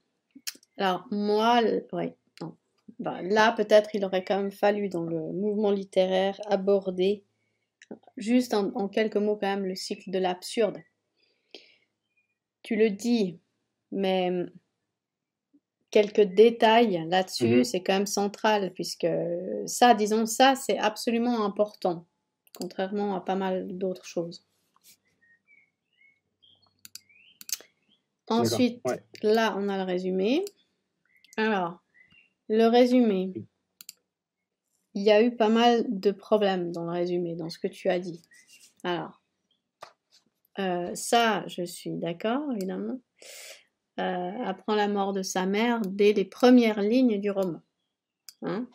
alors 0.77 1.07
moi, 1.11 1.61
ouais, 1.93 2.15
non. 2.41 2.55
Bah, 2.99 3.21
là 3.21 3.51
peut-être 3.53 3.95
il 3.95 4.05
aurait 4.05 4.23
quand 4.23 4.37
même 4.37 4.51
fallu 4.51 4.89
dans 4.89 5.03
le 5.03 5.19
mouvement 5.33 5.71
littéraire 5.71 6.39
aborder 6.47 7.25
juste 8.17 8.53
en, 8.53 8.71
en 8.75 8.87
quelques 8.87 9.17
mots 9.17 9.35
quand 9.35 9.47
même 9.47 9.65
le 9.65 9.75
cycle 9.75 10.11
de 10.11 10.19
l'absurde. 10.19 10.77
Tu 12.61 12.75
le 12.75 12.89
dis, 12.89 13.39
mais 13.91 14.45
quelques 15.91 16.21
détails 16.21 17.05
là-dessus, 17.07 17.57
Mhm. 17.57 17.63
c'est 17.63 17.81
quand 17.81 17.93
même 17.93 18.05
central 18.05 18.71
puisque 18.73 19.07
ça, 19.65 19.93
disons 19.93 20.25
ça, 20.25 20.55
c'est 20.55 20.77
absolument 20.77 21.43
important 21.45 22.05
contrairement 22.59 23.15
à 23.15 23.21
pas 23.21 23.35
mal 23.35 23.77
d'autres 23.77 24.05
choses. 24.05 24.45
Ensuite, 28.27 28.81
ouais. 28.85 29.01
là, 29.23 29.55
on 29.57 29.69
a 29.69 29.77
le 29.77 29.83
résumé. 29.83 30.45
Alors, 31.37 31.81
le 32.47 32.67
résumé. 32.67 33.33
Il 34.99 35.05
y 35.05 35.11
a 35.11 35.23
eu 35.23 35.33
pas 35.33 35.47
mal 35.47 35.85
de 35.87 36.11
problèmes 36.11 36.73
dans 36.73 36.83
le 36.83 36.91
résumé, 36.91 37.33
dans 37.33 37.49
ce 37.49 37.57
que 37.57 37.69
tu 37.69 37.87
as 37.87 37.99
dit. 37.99 38.21
Alors, 38.83 39.21
euh, 40.59 40.93
ça, 40.93 41.47
je 41.47 41.63
suis 41.63 41.91
d'accord, 41.91 42.51
évidemment. 42.51 42.99
Euh, 43.97 44.43
apprend 44.43 44.75
la 44.75 44.89
mort 44.89 45.13
de 45.13 45.23
sa 45.23 45.45
mère 45.45 45.79
dès 45.87 46.11
les 46.11 46.25
premières 46.25 46.81
lignes 46.81 47.17
du 47.21 47.31
roman. 47.31 47.61
Hein 48.41 48.67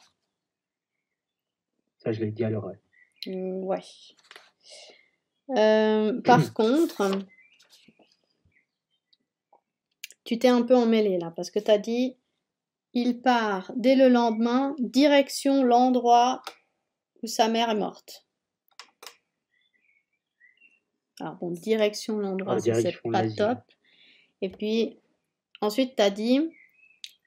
Ça, 1.99 2.11
je 2.13 2.21
l'ai 2.25 2.31
dit 2.31 2.43
à 2.43 2.49
l'oreille. 2.49 2.81
Mm, 3.27 3.63
Ouais. 3.65 3.83
Euh, 5.51 6.23
par 6.23 6.55
contre, 6.55 7.19
tu 10.25 10.39
t'es 10.39 10.49
un 10.49 10.63
peu 10.63 10.75
emmêlé 10.75 11.19
là, 11.19 11.35
parce 11.37 11.51
que 11.51 11.59
tu 11.59 11.71
as 11.71 11.77
dit 11.77 12.17
il 12.95 13.21
part 13.21 13.73
dès 13.77 13.97
le 13.97 14.09
lendemain, 14.09 14.75
direction 14.79 15.63
l'endroit 15.65 16.43
où 17.23 17.27
sa 17.27 17.49
mère 17.49 17.71
est 17.71 17.75
morte. 17.75 18.27
Alors 21.21 21.35
bon, 21.37 21.51
direction 21.51 22.19
l'endroit, 22.19 22.55
Ah, 22.57 22.61
c'est 22.61 23.01
pas 23.13 23.23
top. 23.37 23.59
Et 24.41 24.49
puis, 24.49 24.99
ensuite, 25.61 25.97
tu 25.97 26.03
as 26.03 26.11
dit 26.11 26.41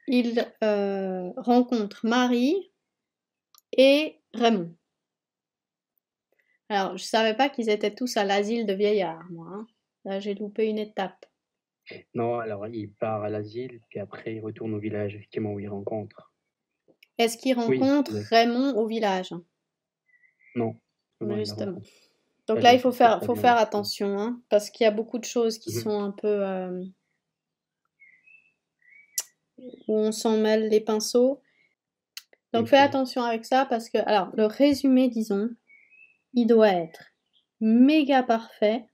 il 0.08 0.46
euh, 0.64 1.32
rencontre 1.36 2.06
Marie 2.06 2.72
et 3.76 4.20
Raymond. 4.34 4.74
Alors, 6.70 6.98
je 6.98 7.04
savais 7.04 7.34
pas 7.34 7.50
qu'ils 7.50 7.70
étaient 7.70 7.94
tous 7.94 8.18
à 8.18 8.24
l'asile 8.24 8.66
de 8.66 8.74
vieillards, 8.74 9.26
moi. 9.32 9.48
hein. 9.52 9.68
Là, 10.06 10.20
j'ai 10.20 10.34
loupé 10.34 10.68
une 10.68 10.78
étape. 10.80 11.26
Non, 12.14 12.40
alors 12.40 12.68
il 12.68 12.92
part 12.92 13.24
à 13.24 13.30
l'asile, 13.30 13.82
puis 13.90 14.00
après 14.00 14.36
il 14.36 14.42
retourne 14.42 14.74
au 14.74 14.80
village, 14.80 15.16
effectivement, 15.16 15.54
où 15.54 15.60
il 15.60 15.70
rencontre. 15.70 16.34
Est-ce 17.18 17.38
rencontrent 17.54 18.14
oui. 18.14 18.24
Raymond 18.30 18.76
au 18.76 18.88
village? 18.88 19.34
Non. 20.56 20.76
Justement. 21.38 21.66
rencontre. 21.72 21.90
Donc 22.48 22.62
là, 22.62 22.74
il 22.74 22.80
faut 22.80 22.92
faire, 22.92 23.24
faut 23.24 23.36
attention, 23.58 24.20
hein, 24.20 24.42
parce 24.50 24.70
qu'il 24.70 24.86
y 24.86 24.88
a 24.88 24.92
beaucoup 24.92 25.20
de 25.20 25.26
choses 25.26 25.58
qui 25.58 25.74
Mhm. 25.76 25.82
sont 25.82 26.00
un 26.00 26.12
peu 26.12 26.46
euh, 26.46 26.84
où 29.58 29.98
on 29.98 30.12
s'en 30.12 30.38
mêle 30.38 30.70
les 30.70 30.80
pinceaux. 30.80 31.42
Donc 32.54 32.68
fais 32.68 32.78
attention 32.78 33.22
avec 33.24 33.46
ça 33.46 33.66
parce 33.66 33.90
que, 33.90 33.98
alors, 33.98 34.30
le 34.36 34.46
résumé, 34.46 35.10
disons, 35.10 35.50
il 36.34 36.48
doit 36.48 36.70
être 36.70 37.12
méga 37.60 38.24
parfait. 38.24 38.86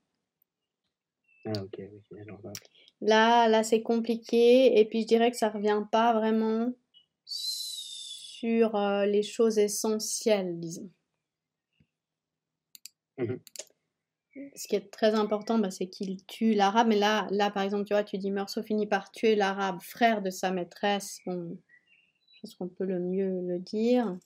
Ah, 1.46 1.52
ok, 1.62 1.76
oui, 2.12 2.22
alors 2.22 2.40
là. 2.44 2.52
Là, 3.06 3.50
là, 3.50 3.64
c'est 3.64 3.82
compliqué. 3.82 4.80
Et 4.80 4.86
puis, 4.86 5.02
je 5.02 5.08
dirais 5.08 5.30
que 5.30 5.36
ça 5.36 5.50
revient 5.50 5.84
pas 5.92 6.14
vraiment 6.14 6.74
sur 7.26 8.76
euh, 8.76 9.06
les 9.06 9.24
choses 9.24 9.58
essentielles, 9.58 10.58
disons. 10.60 10.90
Mhm. 13.18 13.40
Ce 14.56 14.68
qui 14.68 14.76
est 14.76 14.90
très 14.90 15.16
important, 15.16 15.60
bah, 15.60 15.70
c'est 15.70 15.88
qu'il 15.88 16.26
tue 16.26 16.54
l'arabe. 16.54 16.88
Mais 16.88 16.96
là, 16.96 17.28
là, 17.30 17.52
par 17.52 17.64
exemple, 17.64 17.84
tu 17.84 17.94
vois, 17.94 18.06
tu 18.06 18.18
dis 18.18 18.32
Meursault 18.32 18.64
finit 18.64 18.88
par 18.88 19.12
tuer 19.12 19.36
l'arabe, 19.36 19.82
frère 19.82 20.22
de 20.22 20.30
sa 20.30 20.52
maîtresse. 20.52 21.20
Bon, 21.26 21.58
je 22.36 22.42
pense 22.42 22.56
qu'on 22.56 22.70
peut 22.70 22.86
le 22.86 23.00
mieux 23.00 23.42
le 23.42 23.60
dire. 23.60 24.18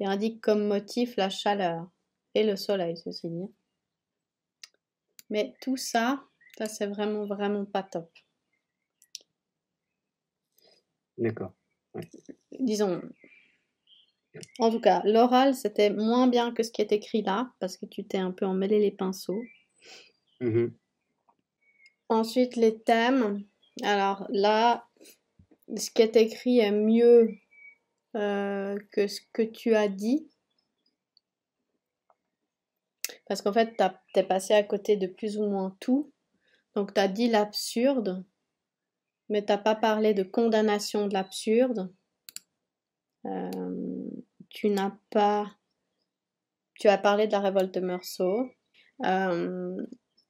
Et 0.00 0.06
indique 0.06 0.40
comme 0.40 0.66
motif 0.66 1.16
la 1.16 1.28
chaleur 1.28 1.86
et 2.34 2.44
le 2.44 2.56
soleil, 2.56 2.96
ceci 2.96 3.28
dit. 3.28 3.52
Mais 5.28 5.54
tout 5.60 5.76
ça, 5.76 6.24
ça, 6.60 6.66
c'est 6.66 6.86
vraiment, 6.86 7.24
vraiment 7.24 7.64
pas 7.64 7.82
top. 7.82 8.10
D'accord. 11.16 11.54
disons, 12.58 13.00
en 14.58 14.70
tout 14.70 14.80
cas, 14.80 15.00
l'oral, 15.04 15.54
c'était 15.54 15.88
moins 15.88 16.26
bien 16.26 16.52
que 16.52 16.62
ce 16.62 16.70
qui 16.70 16.82
est 16.82 16.92
écrit 16.92 17.22
là, 17.22 17.50
parce 17.60 17.78
que 17.78 17.86
tu 17.86 18.04
t'es 18.04 18.18
un 18.18 18.30
peu 18.30 18.44
emmêlé 18.44 18.78
les 18.78 18.90
pinceaux. 18.90 19.42
Mhm. 20.40 20.74
Ensuite, 22.10 22.56
les 22.56 22.78
thèmes. 22.78 23.42
Alors 23.82 24.26
là, 24.28 24.86
ce 25.74 25.90
qui 25.90 26.02
est 26.02 26.16
écrit 26.16 26.58
est 26.58 26.72
mieux 26.72 27.30
euh, 28.16 28.78
que 28.92 29.06
ce 29.06 29.20
que 29.32 29.42
tu 29.42 29.74
as 29.74 29.88
dit. 29.88 30.28
Parce 33.26 33.40
qu'en 33.40 33.52
fait, 33.52 33.80
t'es 34.12 34.24
passé 34.24 34.52
à 34.52 34.62
côté 34.62 34.96
de 34.96 35.06
plus 35.06 35.38
ou 35.38 35.48
moins 35.48 35.74
tout. 35.80 36.12
Donc, 36.74 36.94
tu 36.94 37.00
as 37.00 37.08
dit 37.08 37.28
l'absurde, 37.28 38.24
mais 39.28 39.44
t'as 39.44 39.58
pas 39.58 39.74
parlé 39.74 40.14
de 40.14 40.22
condamnation 40.22 41.06
de 41.06 41.14
l'absurde. 41.14 41.92
Euh, 43.26 44.08
tu 44.48 44.70
n'as 44.70 44.92
pas. 45.10 45.50
Tu 46.74 46.88
as 46.88 46.98
parlé 46.98 47.26
de 47.26 47.32
la 47.32 47.40
révolte 47.40 47.74
de 47.74 47.80
Meursault, 47.80 48.50
euh, 49.04 49.76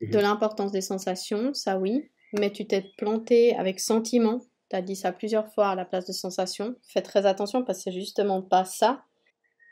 de 0.00 0.16
Mhm. 0.16 0.22
l'importance 0.22 0.72
des 0.72 0.80
sensations, 0.80 1.54
ça 1.54 1.78
oui, 1.78 2.10
mais 2.32 2.50
tu 2.50 2.66
t'es 2.66 2.84
planté 2.98 3.54
avec 3.56 3.78
sentiment. 3.78 4.40
Tu 4.68 4.76
as 4.76 4.82
dit 4.82 4.96
ça 4.96 5.12
plusieurs 5.12 5.52
fois 5.52 5.68
à 5.68 5.74
la 5.74 5.84
place 5.84 6.06
de 6.06 6.12
sensation. 6.12 6.74
Fais 6.88 7.02
très 7.02 7.26
attention 7.26 7.64
parce 7.64 7.78
que 7.78 7.84
c'est 7.84 7.92
justement 7.92 8.42
pas 8.42 8.64
ça. 8.64 9.04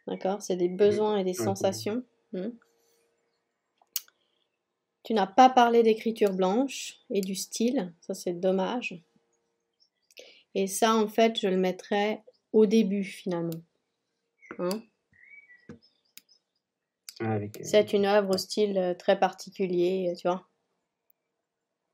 D'accord? 0.07 0.41
C'est 0.41 0.57
des 0.57 0.69
besoins 0.69 1.19
et 1.19 1.25
des 1.25 1.31
Ouais, 1.39 1.45
sensations. 1.45 2.03
Hmm. 2.33 2.51
Tu 5.09 5.15
n'as 5.15 5.27
pas 5.27 5.49
parlé 5.49 5.83
d'écriture 5.83 6.35
blanche 6.35 6.99
et 7.09 7.23
du 7.23 7.35
style. 7.35 7.95
Ça, 8.03 8.13
c'est 8.13 8.35
dommage. 8.35 9.03
Et 10.55 10.67
ça, 10.67 10.95
en 10.95 11.09
fait, 11.09 11.41
je 11.41 11.49
le 11.49 11.57
mettrais 11.57 12.23
au 12.53 12.67
début, 12.67 13.05
finalement. 13.05 13.63
Hein? 14.59 14.83
Ah, 17.21 17.33
avec, 17.33 17.59
euh, 17.59 17.65
C'est 17.65 17.95
une 17.95 18.05
œuvre 18.05 18.35
au 18.35 18.37
style 18.37 18.77
euh, 18.77 18.93
très 18.93 19.19
particulier, 19.19 20.13
tu 20.19 20.29
vois. 20.29 20.47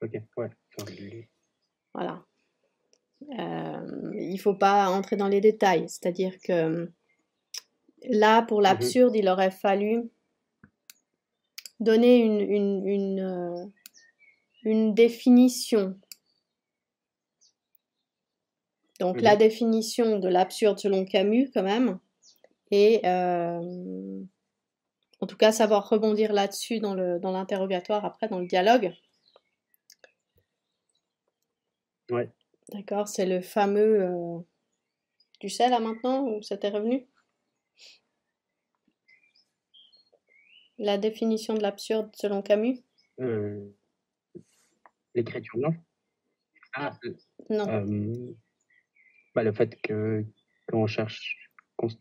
Ok, 0.03 0.21
ouais. 0.37 0.51
Voilà. 1.95 2.25
Euh, 3.39 4.13
il 4.19 4.39
faut 4.39 4.57
pas 4.57 4.91
entrer 4.91 5.15
dans 5.15 5.29
les 5.29 5.41
détails. 5.41 5.89
C'est-à-dire 5.89 6.37
que 6.41 6.91
là, 8.09 8.43
pour 8.43 8.61
l'absurde, 8.61 9.15
il 9.15 9.29
aurait 9.29 9.53
fallu 9.53 10.11
donner 11.81 12.19
une, 12.19 12.41
une, 12.41 12.87
une, 12.87 13.21
euh, 13.21 13.67
une 14.65 14.95
définition. 14.95 15.99
Donc 19.01 19.17
Mhm. 19.17 19.23
la 19.23 19.37
définition 19.37 20.19
de 20.19 20.29
l'absurde 20.29 20.79
selon 20.79 21.05
Camus, 21.05 21.51
quand 21.53 21.63
même. 21.63 21.99
Et 22.71 23.01
euh, 23.07 24.21
en 25.21 25.27
tout 25.27 25.37
cas, 25.37 25.53
savoir 25.53 25.89
rebondir 25.89 26.33
là-dessus 26.33 26.79
dans 26.81 26.95
le, 26.95 27.19
dans 27.19 27.33
l'interrogatoire, 27.33 28.05
après, 28.05 28.29
dans 28.29 28.39
le 28.39 28.47
dialogue. 28.47 28.95
Ouais. 32.11 32.31
D'accord, 32.73 33.09
c'est 33.09 33.27
le 33.27 33.41
fameux. 33.41 34.03
euh, 34.03 34.39
Tu 35.39 35.49
sais 35.49 35.69
là 35.69 35.79
maintenant 35.79 36.27
où 36.27 36.43
ça 36.43 36.57
t'est 36.57 36.71
revenu? 36.71 37.07
La 40.79 40.99
définition 40.99 41.55
de 41.55 41.61
l'absurde 41.61 42.11
selon 42.15 42.43
Camus? 42.43 42.79
Euh, 43.21 43.69
L'écriture 45.15 45.57
blanche 45.59 45.77
Ah, 46.75 46.99
euh, 47.05 47.15
Non. 47.51 47.69
euh, 47.69 48.35
bah, 49.35 49.45
le 49.45 49.53
fait 49.53 49.81
que 49.81 50.25
qu'on 50.69 50.87
cherche 50.87 51.51
const- 51.79 52.01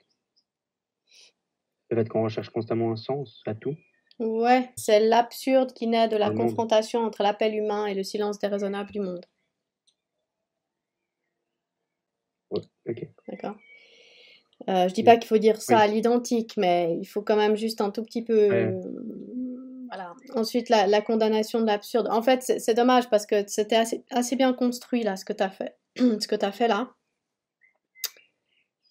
le 1.90 1.98
fait 1.98 2.10
qu'on 2.10 2.24
recherche 2.24 2.50
constamment 2.50 2.92
un 2.92 2.96
sens 2.96 3.42
à 3.46 3.54
tout. 3.54 3.76
Ouais, 4.20 4.72
c'est 4.76 5.00
l'absurde 5.00 5.74
qui 5.74 5.86
naît 5.88 6.08
de 6.08 6.16
la 6.18 6.30
Le 6.30 6.36
monde. 6.36 6.48
confrontation 6.48 7.02
entre 7.02 7.22
l'appel 7.24 7.54
humain 7.56 7.86
et 7.88 7.94
le 7.94 8.04
silence 8.04 8.40
déraisonnable 8.40 8.92
du 8.92 9.00
monde. 9.00 9.26
Ouais, 12.52 12.62
ok. 12.88 13.08
D'accord 13.28 13.56
Euh, 14.70 14.88
Je 14.88 14.94
dis 14.94 15.04
pas 15.04 15.18
qu'il 15.18 15.28
faut 15.28 15.38
dire 15.38 15.62
ça 15.62 15.76
Oui. 15.78 15.82
à 15.82 15.88
l'identique, 15.88 16.54
mais 16.58 16.98
il 17.02 17.06
faut 17.06 17.22
quand 17.22 17.36
même 17.36 17.56
juste 17.56 17.82
un 17.82 17.92
tout 17.92 18.04
petit 18.04 18.24
peu. 18.24 18.50
Ouais. 18.50 18.66
euh, 18.66 18.82
Voilà. 19.90 20.14
Ensuite, 20.36 20.70
la, 20.70 20.88
la 20.88 21.02
condamnation 21.02 21.60
de 21.62 21.66
l'absurde. 21.66 22.08
En 22.10 22.22
fait, 22.22 22.42
c'est 22.60 22.74
dommage 22.74 23.10
parce 23.10 23.26
que 23.26 23.46
c'était 23.48 23.76
assez, 23.76 24.04
assez 24.12 24.36
bien 24.36 24.54
construit 24.54 25.04
là, 25.04 25.16
ce 25.18 25.26
que 25.26 25.34
tu 25.34 25.44
as 25.44 25.50
fait. 25.50 25.76
ce 25.98 26.28
que 26.28 26.36
as 26.44 26.52
fait 26.52 26.68
là. 26.68 26.90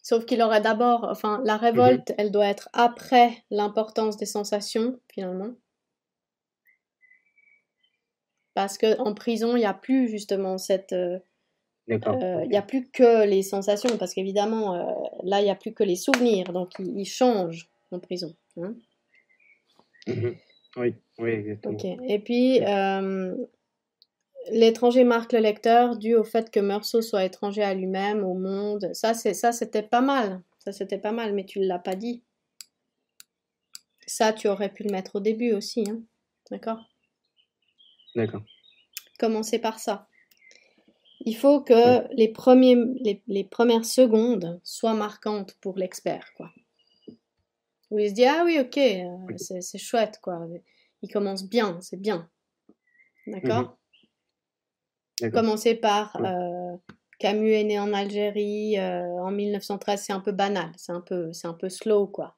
Sauf 0.03 0.27
qu'il 0.27 0.43
aurait 0.43 0.61
d'abord. 0.61 1.07
Enfin, 1.09 1.41
la 1.45 1.57
révolte, 1.57 2.13
elle 2.19 2.31
doit 2.33 2.47
être 2.47 2.69
après 2.73 3.33
l'importance 3.51 4.17
des 4.17 4.27
sensations, 4.27 4.99
finalement. 5.13 5.53
Parce 8.55 8.77
que 8.77 8.99
en 9.01 9.15
prison, 9.15 9.57
il 9.57 9.61
n'y 9.61 9.65
a 9.65 9.75
plus 9.75 10.09
justement 10.09 10.59
cette. 10.59 10.95
Euh, 11.91 12.41
Il 12.45 12.51
n'y 12.51 12.57
a 12.57 12.63
plus 12.63 12.89
que 12.91 13.27
les 13.27 13.43
sensations, 13.43 13.97
parce 13.99 14.15
qu'évidemment, 14.15 14.75
euh, 14.75 14.93
là, 15.25 15.41
il 15.41 15.45
n'y 15.45 15.51
a 15.51 15.55
plus 15.55 15.73
que 15.73 15.85
les 15.85 15.97
souvenirs, 15.97 16.53
donc 16.53 16.71
ils, 16.79 17.05
changent 17.05 17.69
en 17.91 17.99
prison. 17.99 18.35
hein. 18.61 18.75
Mhm. 20.07 20.37
Oui, 20.77 20.95
oui, 21.19 21.31
exactement. 21.31 21.79
Et 22.09 22.19
puis, 22.19 22.65
euh, 22.65 23.37
l'étranger 24.51 25.05
marque 25.05 25.33
le 25.33 25.41
lecteur 25.41 25.97
dû 25.99 26.15
au 26.15 26.25
fait 26.25 26.51
que 26.51 26.61
Meursault 26.61 27.03
soit 27.03 27.25
étranger 27.25 27.63
à 27.63 27.75
lui-même, 27.75 28.25
au 28.25 28.35
monde. 28.35 28.89
Ça, 28.95 29.13
c'est 29.13 29.35
ça, 29.35 29.53
c'était 29.53 29.83
pas 29.83 30.01
mal. 30.01 30.41
Ça, 30.61 30.73
c'était 30.73 30.99
pas 30.99 31.13
mal, 31.13 31.35
mais 31.35 31.45
tu 31.45 31.61
ne 31.61 31.67
l'as 31.67 31.79
pas 31.79 31.95
dit. 31.95 32.23
Ça, 34.07 34.33
tu 34.33 34.49
aurais 34.49 34.71
pu 34.71 34.83
le 34.85 34.91
mettre 34.91 35.17
au 35.17 35.21
début 35.21 35.53
aussi, 35.53 35.85
hein. 35.89 36.01
D'accord? 36.51 36.89
D'accord. 38.15 38.43
Commencer 39.19 39.59
par 39.59 39.79
ça. 39.79 40.09
Il 41.25 41.37
faut 41.37 41.61
que 41.61 42.13
les, 42.15 42.29
premiers, 42.29 42.77
les, 43.01 43.23
les 43.29 43.45
premières 43.45 43.85
secondes 43.85 44.61
soient 44.65 44.95
marquantes 44.95 45.55
pour 45.61 45.79
l'expert, 45.79 46.33
quoi. 46.37 46.51
Où 47.91 47.99
il 47.99 48.09
se 48.09 48.15
dit, 48.15 48.25
ah 48.25 48.43
oui, 48.45 48.59
ok, 48.59 48.79
euh, 48.79 49.37
c'est 49.61 49.79
chouette, 49.79 50.19
quoi. 50.23 50.49
Il 51.03 51.13
commence 51.13 51.47
bien, 51.49 51.79
c'est 51.81 52.01
bien. 52.01 52.29
D'accord? 53.27 53.77
D'accord. 55.21 55.41
Commencer 55.43 55.75
par 55.75 56.17
euh, 56.17 56.77
Camus 57.19 57.53
est 57.53 57.65
né 57.65 57.79
en 57.79 57.93
Algérie 57.93 58.79
euh, 58.79 59.05
en 59.23 59.31
1913, 59.31 60.03
c'est 60.03 60.13
un 60.13 60.21
peu 60.21 60.33
banal, 60.33 60.73
c'est 60.77 60.93
un 60.93 61.03
peu, 61.03 61.33
c'est 61.33 61.47
un 61.47 61.55
peu 61.55 61.69
slow, 61.69 62.07
quoi. 62.07 62.37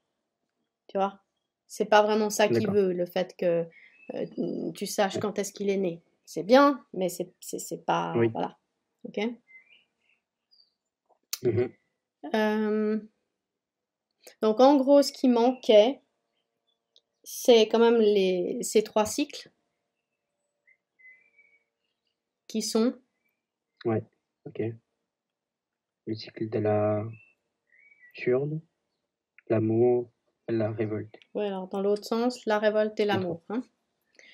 Tu 0.89 0.99
vois? 0.99 1.21
C'est 1.69 1.87
pas 1.87 2.03
vraiment 2.03 2.31
ça 2.31 2.49
qu'il 2.49 2.69
veut, 2.69 2.93
le 2.93 3.07
fait 3.07 3.35
que 3.39 3.65
tu 4.75 4.87
saches 4.87 5.19
quand 5.19 5.39
est-ce 5.39 5.53
qu'il 5.53 5.71
est 5.71 5.79
né. 5.79 6.03
C'est 6.27 6.43
bien, 6.43 6.85
mais 6.93 7.09
c'est 7.09 7.85
pas. 7.87 8.13
Oui. 8.17 8.29
Voilà. 8.29 8.59
Ok 9.05 9.21
c'est 17.25 17.69
quand 17.69 17.79
même 17.79 17.99
les, 17.99 18.59
ces 18.63 18.83
trois 18.83 19.07
cycles 19.07 19.51
qui 22.47 22.63
sont. 22.63 22.95
Ouais, 23.85 24.05
ok. 24.47 24.63
Le 26.07 26.15
cycle 26.15 26.49
de 26.49 26.59
la 26.59 27.05
absurde, 28.11 28.61
l'amour, 29.49 30.11
la 30.49 30.71
révolte. 30.71 31.15
Ouais, 31.35 31.47
alors 31.47 31.69
dans 31.69 31.81
l'autre 31.81 32.05
sens, 32.05 32.45
la 32.47 32.59
révolte 32.59 32.99
et 33.01 33.05
l'amour. 33.05 33.43
Hein. 33.49 33.63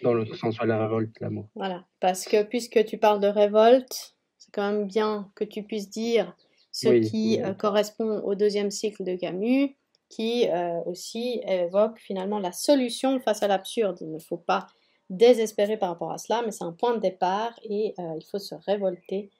Dans 0.03 0.13
l'autre 0.13 0.35
sens, 0.35 0.59
la 0.63 0.79
révolte, 0.79 1.19
l'amour. 1.21 1.49
Voilà, 1.55 1.87
parce 2.01 2.27
que 2.27 2.43
puisque 2.43 2.85
tu 2.85 2.99
parles 2.99 3.21
de 3.21 3.29
révolte, 3.29 4.17
c'est 4.41 4.53
quand 4.53 4.73
même 4.73 4.87
bien 4.87 5.31
que 5.37 5.45
tu 5.45 5.63
puisses 5.63 5.91
dire 5.91 6.35
ce 6.73 6.89
qui 6.89 7.41
euh, 7.43 7.53
correspond 7.53 8.21
au 8.21 8.35
deuxième 8.35 8.71
cycle 8.71 9.05
de 9.05 9.15
Camus, 9.15 9.77
qui 10.09 10.49
euh, 10.49 10.81
aussi 10.87 11.41
évoque 11.47 11.99
finalement 11.99 12.39
la 12.39 12.53
solution 12.53 13.21
face 13.21 13.43
à 13.43 13.49
l'absurde. 13.49 13.99
Il 14.01 14.11
ne 14.11 14.19
faut 14.19 14.39
pas 14.39 14.67
désespérer 15.11 15.77
par 15.77 15.91
rapport 15.91 16.11
à 16.11 16.19
cela, 16.19 16.43
mais 16.43 16.53
c'est 16.53 16.65
un 16.65 16.73
point 16.73 16.95
de 16.95 17.01
départ 17.01 17.53
et 17.65 17.95
euh, 17.99 18.15
il 18.17 18.25
faut 18.25 18.39
se 18.39 18.55
révolter. 18.55 19.31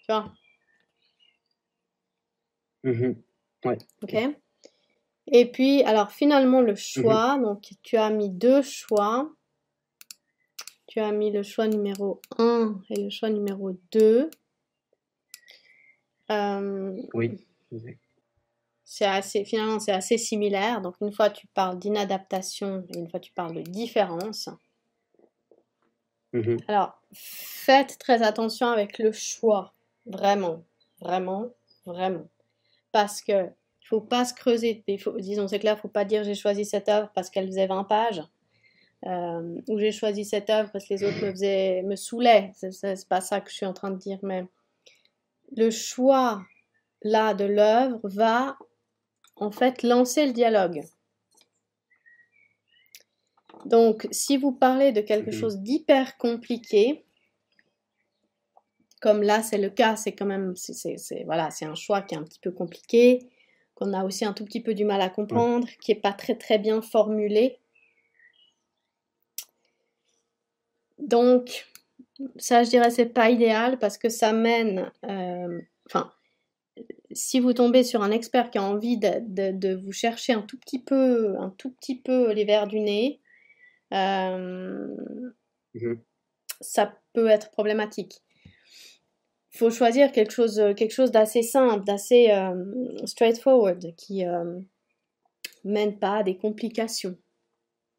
Tu 0.00 0.12
vois? 0.12 0.32
Mm-hmm. 2.84 3.16
Ouais. 3.64 3.78
Ok. 4.02 4.16
Et 5.26 5.50
puis, 5.50 5.82
alors 5.82 6.12
finalement, 6.12 6.60
le 6.60 6.76
choix, 6.76 7.36
mm-hmm. 7.36 7.42
donc 7.42 7.70
tu 7.82 7.96
as 7.96 8.10
mis 8.10 8.30
deux 8.30 8.62
choix. 8.62 9.30
Tu 10.86 11.00
as 11.00 11.10
mis 11.10 11.32
le 11.32 11.42
choix 11.42 11.66
numéro 11.66 12.20
1 12.38 12.82
et 12.90 13.02
le 13.02 13.10
choix 13.10 13.28
numéro 13.28 13.72
2. 13.90 14.30
Euh, 16.34 17.02
oui. 17.14 17.38
C'est 18.84 19.06
assez, 19.06 19.44
finalement, 19.44 19.80
c'est 19.80 19.92
assez 19.92 20.18
similaire. 20.18 20.80
Donc, 20.80 20.94
une 21.00 21.12
fois, 21.12 21.30
tu 21.30 21.46
parles 21.48 21.78
d'inadaptation 21.78 22.84
et 22.90 22.98
une 22.98 23.08
fois, 23.08 23.20
tu 23.20 23.32
parles 23.32 23.54
de 23.54 23.62
différence. 23.62 24.48
Mhm. 26.32 26.58
Alors, 26.68 27.00
faites 27.12 27.98
très 27.98 28.22
attention 28.22 28.68
avec 28.68 28.98
le 28.98 29.12
choix. 29.12 29.72
Vraiment, 30.06 30.64
vraiment, 31.00 31.48
vraiment. 31.86 32.28
Parce 32.92 33.22
que 33.22 33.46
il 33.84 33.86
faut 33.86 34.00
pas 34.00 34.24
se 34.24 34.32
creuser. 34.32 34.82
disons, 35.18 35.46
c'est 35.46 35.58
clair, 35.58 35.76
il 35.78 35.80
faut 35.80 35.88
pas 35.88 36.04
dire 36.06 36.24
j'ai 36.24 36.34
choisi 36.34 36.64
cette 36.64 36.88
œuvre 36.88 37.10
parce 37.14 37.28
qu'elle 37.28 37.46
faisait 37.46 37.66
20 37.66 37.84
pages. 37.84 38.22
Euh, 39.06 39.60
ou 39.68 39.78
j'ai 39.78 39.92
choisi 39.92 40.24
cette 40.24 40.48
œuvre 40.48 40.70
parce 40.72 40.86
que 40.86 40.94
les 40.94 41.04
autres 41.04 41.22
me, 41.22 41.30
faisaient, 41.30 41.82
me 41.82 41.94
saoulaient. 41.94 42.52
C'est 42.54 43.08
pas 43.08 43.20
ça 43.20 43.40
que 43.40 43.50
je 43.50 43.56
suis 43.56 43.66
en 43.66 43.74
train 43.74 43.90
de 43.90 43.98
dire, 43.98 44.18
mais 44.22 44.46
le 45.56 45.70
choix 45.70 46.42
là 47.02 47.34
de 47.34 47.44
l'œuvre 47.44 48.00
va 48.04 48.56
en 49.36 49.50
fait 49.50 49.82
lancer 49.82 50.26
le 50.26 50.32
dialogue. 50.32 50.82
Donc, 53.64 54.06
si 54.10 54.36
vous 54.36 54.52
parlez 54.52 54.92
de 54.92 55.00
quelque 55.00 55.30
mhm. 55.30 55.40
chose 55.40 55.58
d'hyper 55.58 56.16
compliqué, 56.18 57.04
comme 59.00 59.22
là 59.22 59.42
c'est 59.42 59.58
le 59.58 59.70
cas, 59.70 59.96
c'est 59.96 60.12
quand 60.12 60.26
même, 60.26 60.54
c'est 60.56 61.24
voilà, 61.24 61.50
c'est 61.50 61.64
un 61.64 61.74
choix 61.74 62.02
qui 62.02 62.14
est 62.14 62.18
un 62.18 62.24
petit 62.24 62.40
peu 62.40 62.50
compliqué, 62.50 63.28
qu'on 63.74 63.92
a 63.92 64.04
aussi 64.04 64.24
un 64.24 64.32
tout 64.32 64.44
petit 64.44 64.60
peu 64.60 64.74
du 64.74 64.84
mal 64.84 65.00
à 65.00 65.08
comprendre, 65.08 65.68
qui 65.80 65.92
est 65.92 66.00
pas 66.00 66.12
très 66.12 66.36
très 66.36 66.58
bien 66.58 66.80
formulé. 66.82 67.58
Donc, 70.98 71.66
ça, 72.36 72.62
je 72.62 72.70
dirais, 72.70 72.90
c'est 72.90 73.06
pas 73.06 73.30
idéal 73.30 73.78
parce 73.78 73.98
que 73.98 74.08
ça 74.08 74.32
mène, 74.32 74.90
euh, 75.08 75.60
enfin, 75.86 76.12
si 77.12 77.40
vous 77.40 77.52
tombez 77.52 77.84
sur 77.84 78.02
un 78.02 78.10
expert 78.10 78.50
qui 78.50 78.58
a 78.58 78.62
envie 78.62 78.98
de, 78.98 79.74
vous 79.74 79.92
chercher 79.92 80.32
un 80.32 80.42
tout 80.42 80.58
petit 80.58 80.82
peu, 80.82 81.36
un 81.38 81.50
tout 81.50 81.70
petit 81.70 82.00
peu 82.00 82.32
les 82.32 82.44
verres 82.44 82.66
du 82.66 82.80
nez, 82.80 83.20
euh, 83.92 84.88
mhm. 85.74 86.00
ça 86.60 86.96
peut 87.12 87.28
être 87.28 87.50
problématique. 87.50 88.22
Il 89.52 89.58
faut 89.58 89.70
choisir 89.70 90.10
quelque 90.10 90.32
chose, 90.32 90.60
quelque 90.76 90.92
chose 90.92 91.12
d'assez 91.12 91.42
simple, 91.42 91.84
d'assez 91.84 92.30
euh, 92.30 93.06
straightforward, 93.06 93.94
qui 93.96 94.24
mène 95.64 95.98
pas 95.98 96.18
à 96.18 96.22
des 96.24 96.36
complications. 96.36 97.16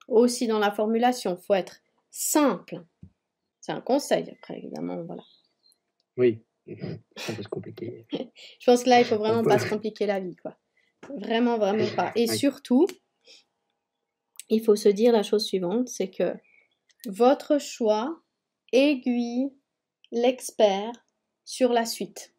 Aussi 0.08 0.48
dans 0.48 0.60
la 0.60 0.72
formulation, 0.72 1.38
il 1.40 1.44
faut 1.44 1.54
être 1.54 1.82
simple. 2.12 2.84
C'est 3.66 3.72
un 3.72 3.82
conseil, 3.82 4.30
après, 4.30 4.60
évidemment, 4.60 5.02
voilà. 5.06 5.24
Oui, 6.18 6.44
ça 7.18 7.34
peut 7.34 7.42
se 7.42 7.48
compliquer. 7.48 8.06
Je 8.60 8.66
pense 8.68 8.84
que 8.84 8.90
là, 8.90 9.00
il 9.00 9.06
faut 9.06 9.18
vraiment 9.18 9.42
pas 9.42 9.58
se 9.58 9.68
compliquer 9.68 10.06
la 10.06 10.20
vie, 10.20 10.36
quoi. 10.36 10.56
Vraiment, 11.10 11.58
vraiment 11.58 11.88
pas. 11.96 12.12
Et 12.16 12.28
surtout, 12.28 12.86
il 14.50 14.64
faut 14.64 14.76
se 14.76 14.88
dire 14.88 15.12
la 15.12 15.24
chose 15.24 15.48
suivante, 15.48 15.90
c'est 15.90 16.12
que 16.12 16.36
votre 17.08 17.58
choix 17.60 18.22
aiguille 18.72 19.52
l'expert 20.12 20.92
sur 21.44 21.74
la 21.74 21.88
suite. 21.88 22.36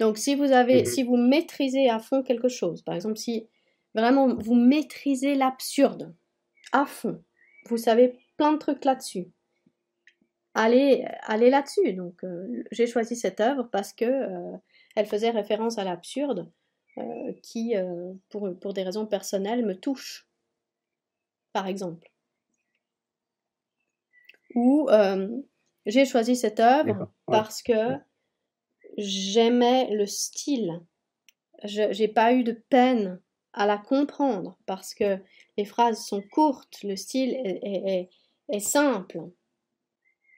Donc, 0.00 0.16
si 0.16 0.34
vous 0.36 0.52
avez, 0.52 0.80
mhm. 0.80 0.86
si 0.86 1.02
vous 1.02 1.18
maîtrisez 1.18 1.90
à 1.90 1.98
fond 1.98 2.22
quelque 2.22 2.48
chose, 2.48 2.80
par 2.80 2.94
exemple, 2.94 3.18
si 3.18 3.46
vraiment 3.94 4.34
vous 4.36 4.54
maîtrisez 4.54 5.34
l'absurde 5.34 6.16
à 6.72 6.86
fond, 6.86 7.22
vous 7.66 7.76
savez 7.76 8.18
plein 8.38 8.54
de 8.54 8.58
trucs 8.58 8.86
là-dessus, 8.86 9.30
aller, 10.54 11.04
aller 11.22 11.50
là-dessus. 11.50 11.92
Donc, 11.94 12.24
euh, 12.24 12.64
j'ai 12.70 12.86
choisi 12.86 13.16
cette 13.16 13.40
œuvre 13.40 13.68
parce 13.70 13.92
que 13.92 14.04
euh, 14.04 14.56
elle 14.96 15.06
faisait 15.06 15.30
référence 15.30 15.78
à 15.78 15.84
l'absurde, 15.84 16.50
euh, 16.98 17.32
qui, 17.42 17.74
pour, 18.28 18.48
pour 18.60 18.74
des 18.74 18.82
raisons 18.82 19.06
personnelles, 19.06 19.64
me 19.64 19.78
touche, 19.78 20.28
par 21.52 21.66
exemple. 21.66 22.10
Ou 24.54 24.88
j'ai 25.86 26.04
choisi 26.04 26.36
cette 26.36 26.60
œuvre 26.60 27.10
parce 27.26 27.62
que 27.62 27.96
j'aimais 28.98 29.88
le 29.94 30.06
style. 30.06 30.80
Je 31.64 31.98
n'ai 31.98 32.08
pas 32.08 32.34
eu 32.34 32.44
de 32.44 32.52
peine 32.52 33.20
à 33.54 33.66
la 33.66 33.78
comprendre 33.78 34.58
parce 34.66 34.94
que 34.94 35.18
les 35.56 35.64
phrases 35.64 36.04
sont 36.04 36.22
courtes, 36.22 36.82
le 36.82 36.96
style 36.96 37.32
est, 37.44 38.10
est 38.50 38.60
simple. 38.60 39.20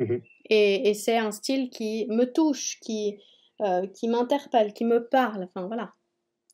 Mhm. 0.01 0.23
Et, 0.51 0.95
c'est 0.95 1.17
un 1.17 1.31
style 1.31 1.71
qui 1.71 2.07
me 2.09 2.25
touche, 2.25 2.79
qui, 2.81 3.19
euh, 3.61 3.87
qui 3.87 4.09
m'interpelle, 4.09 4.73
qui 4.73 4.85
me 4.85 5.07
parle. 5.09 5.45
Enfin 5.45 5.67
voilà. 5.67 5.95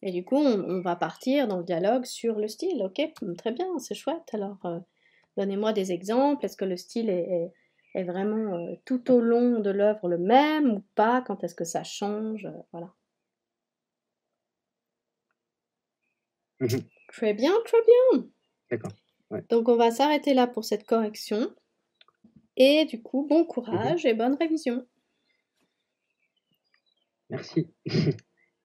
Et 0.03 0.13
du 0.13 0.25
coup, 0.25 0.37
on, 0.37 0.81
va 0.81 0.97
partir 0.97 1.49
dans 1.49 1.59
le 1.59 1.65
dialogue 1.65 2.05
sur 2.05 2.39
le 2.39 2.49
style. 2.49 2.83
Ok, 2.83 3.01
très 3.37 3.53
bien, 3.53 3.79
c'est 3.79 3.95
chouette. 3.95 4.29
Alors, 4.33 4.59
euh, 4.65 4.79
donnez-moi 5.37 5.73
des 5.73 5.93
exemples. 5.93 6.45
Est-ce 6.45 6.57
que 6.57 6.65
le 6.65 6.77
style 6.77 7.11
est, 7.11 7.53
est, 7.95 8.05
vraiment 8.05 8.55
euh, 8.55 8.75
tout 8.85 9.11
au 9.11 9.21
long 9.21 9.61
de 9.61 9.71
l'œuvre 9.71 10.09
le 10.09 10.19
même 10.19 10.71
ou 10.71 10.85
pas? 10.95 11.23
Quand 11.23 11.45
est-ce 11.45 11.55
que 11.55 11.65
ça 11.65 11.85
change? 11.85 12.49
Voilà. 12.73 12.93
Mhm. 16.61 16.81
Très 17.09 17.35
bien, 17.35 17.53
très 17.65 17.79
bien. 17.83 18.25
D'accord. 18.71 18.93
Donc, 19.49 19.69
on 19.69 19.77
va 19.77 19.91
s'arrêter 19.91 20.35
là 20.35 20.47
pour 20.47 20.65
cette 20.65 20.87
correction. 20.87 21.51
Et 22.63 22.85
du 22.85 23.01
coup, 23.01 23.27
bon 23.27 23.47
courage 23.47 24.05
et 24.05 24.13
bonne 24.13 24.35
révision. 24.35 24.87
Merci. 27.31 27.67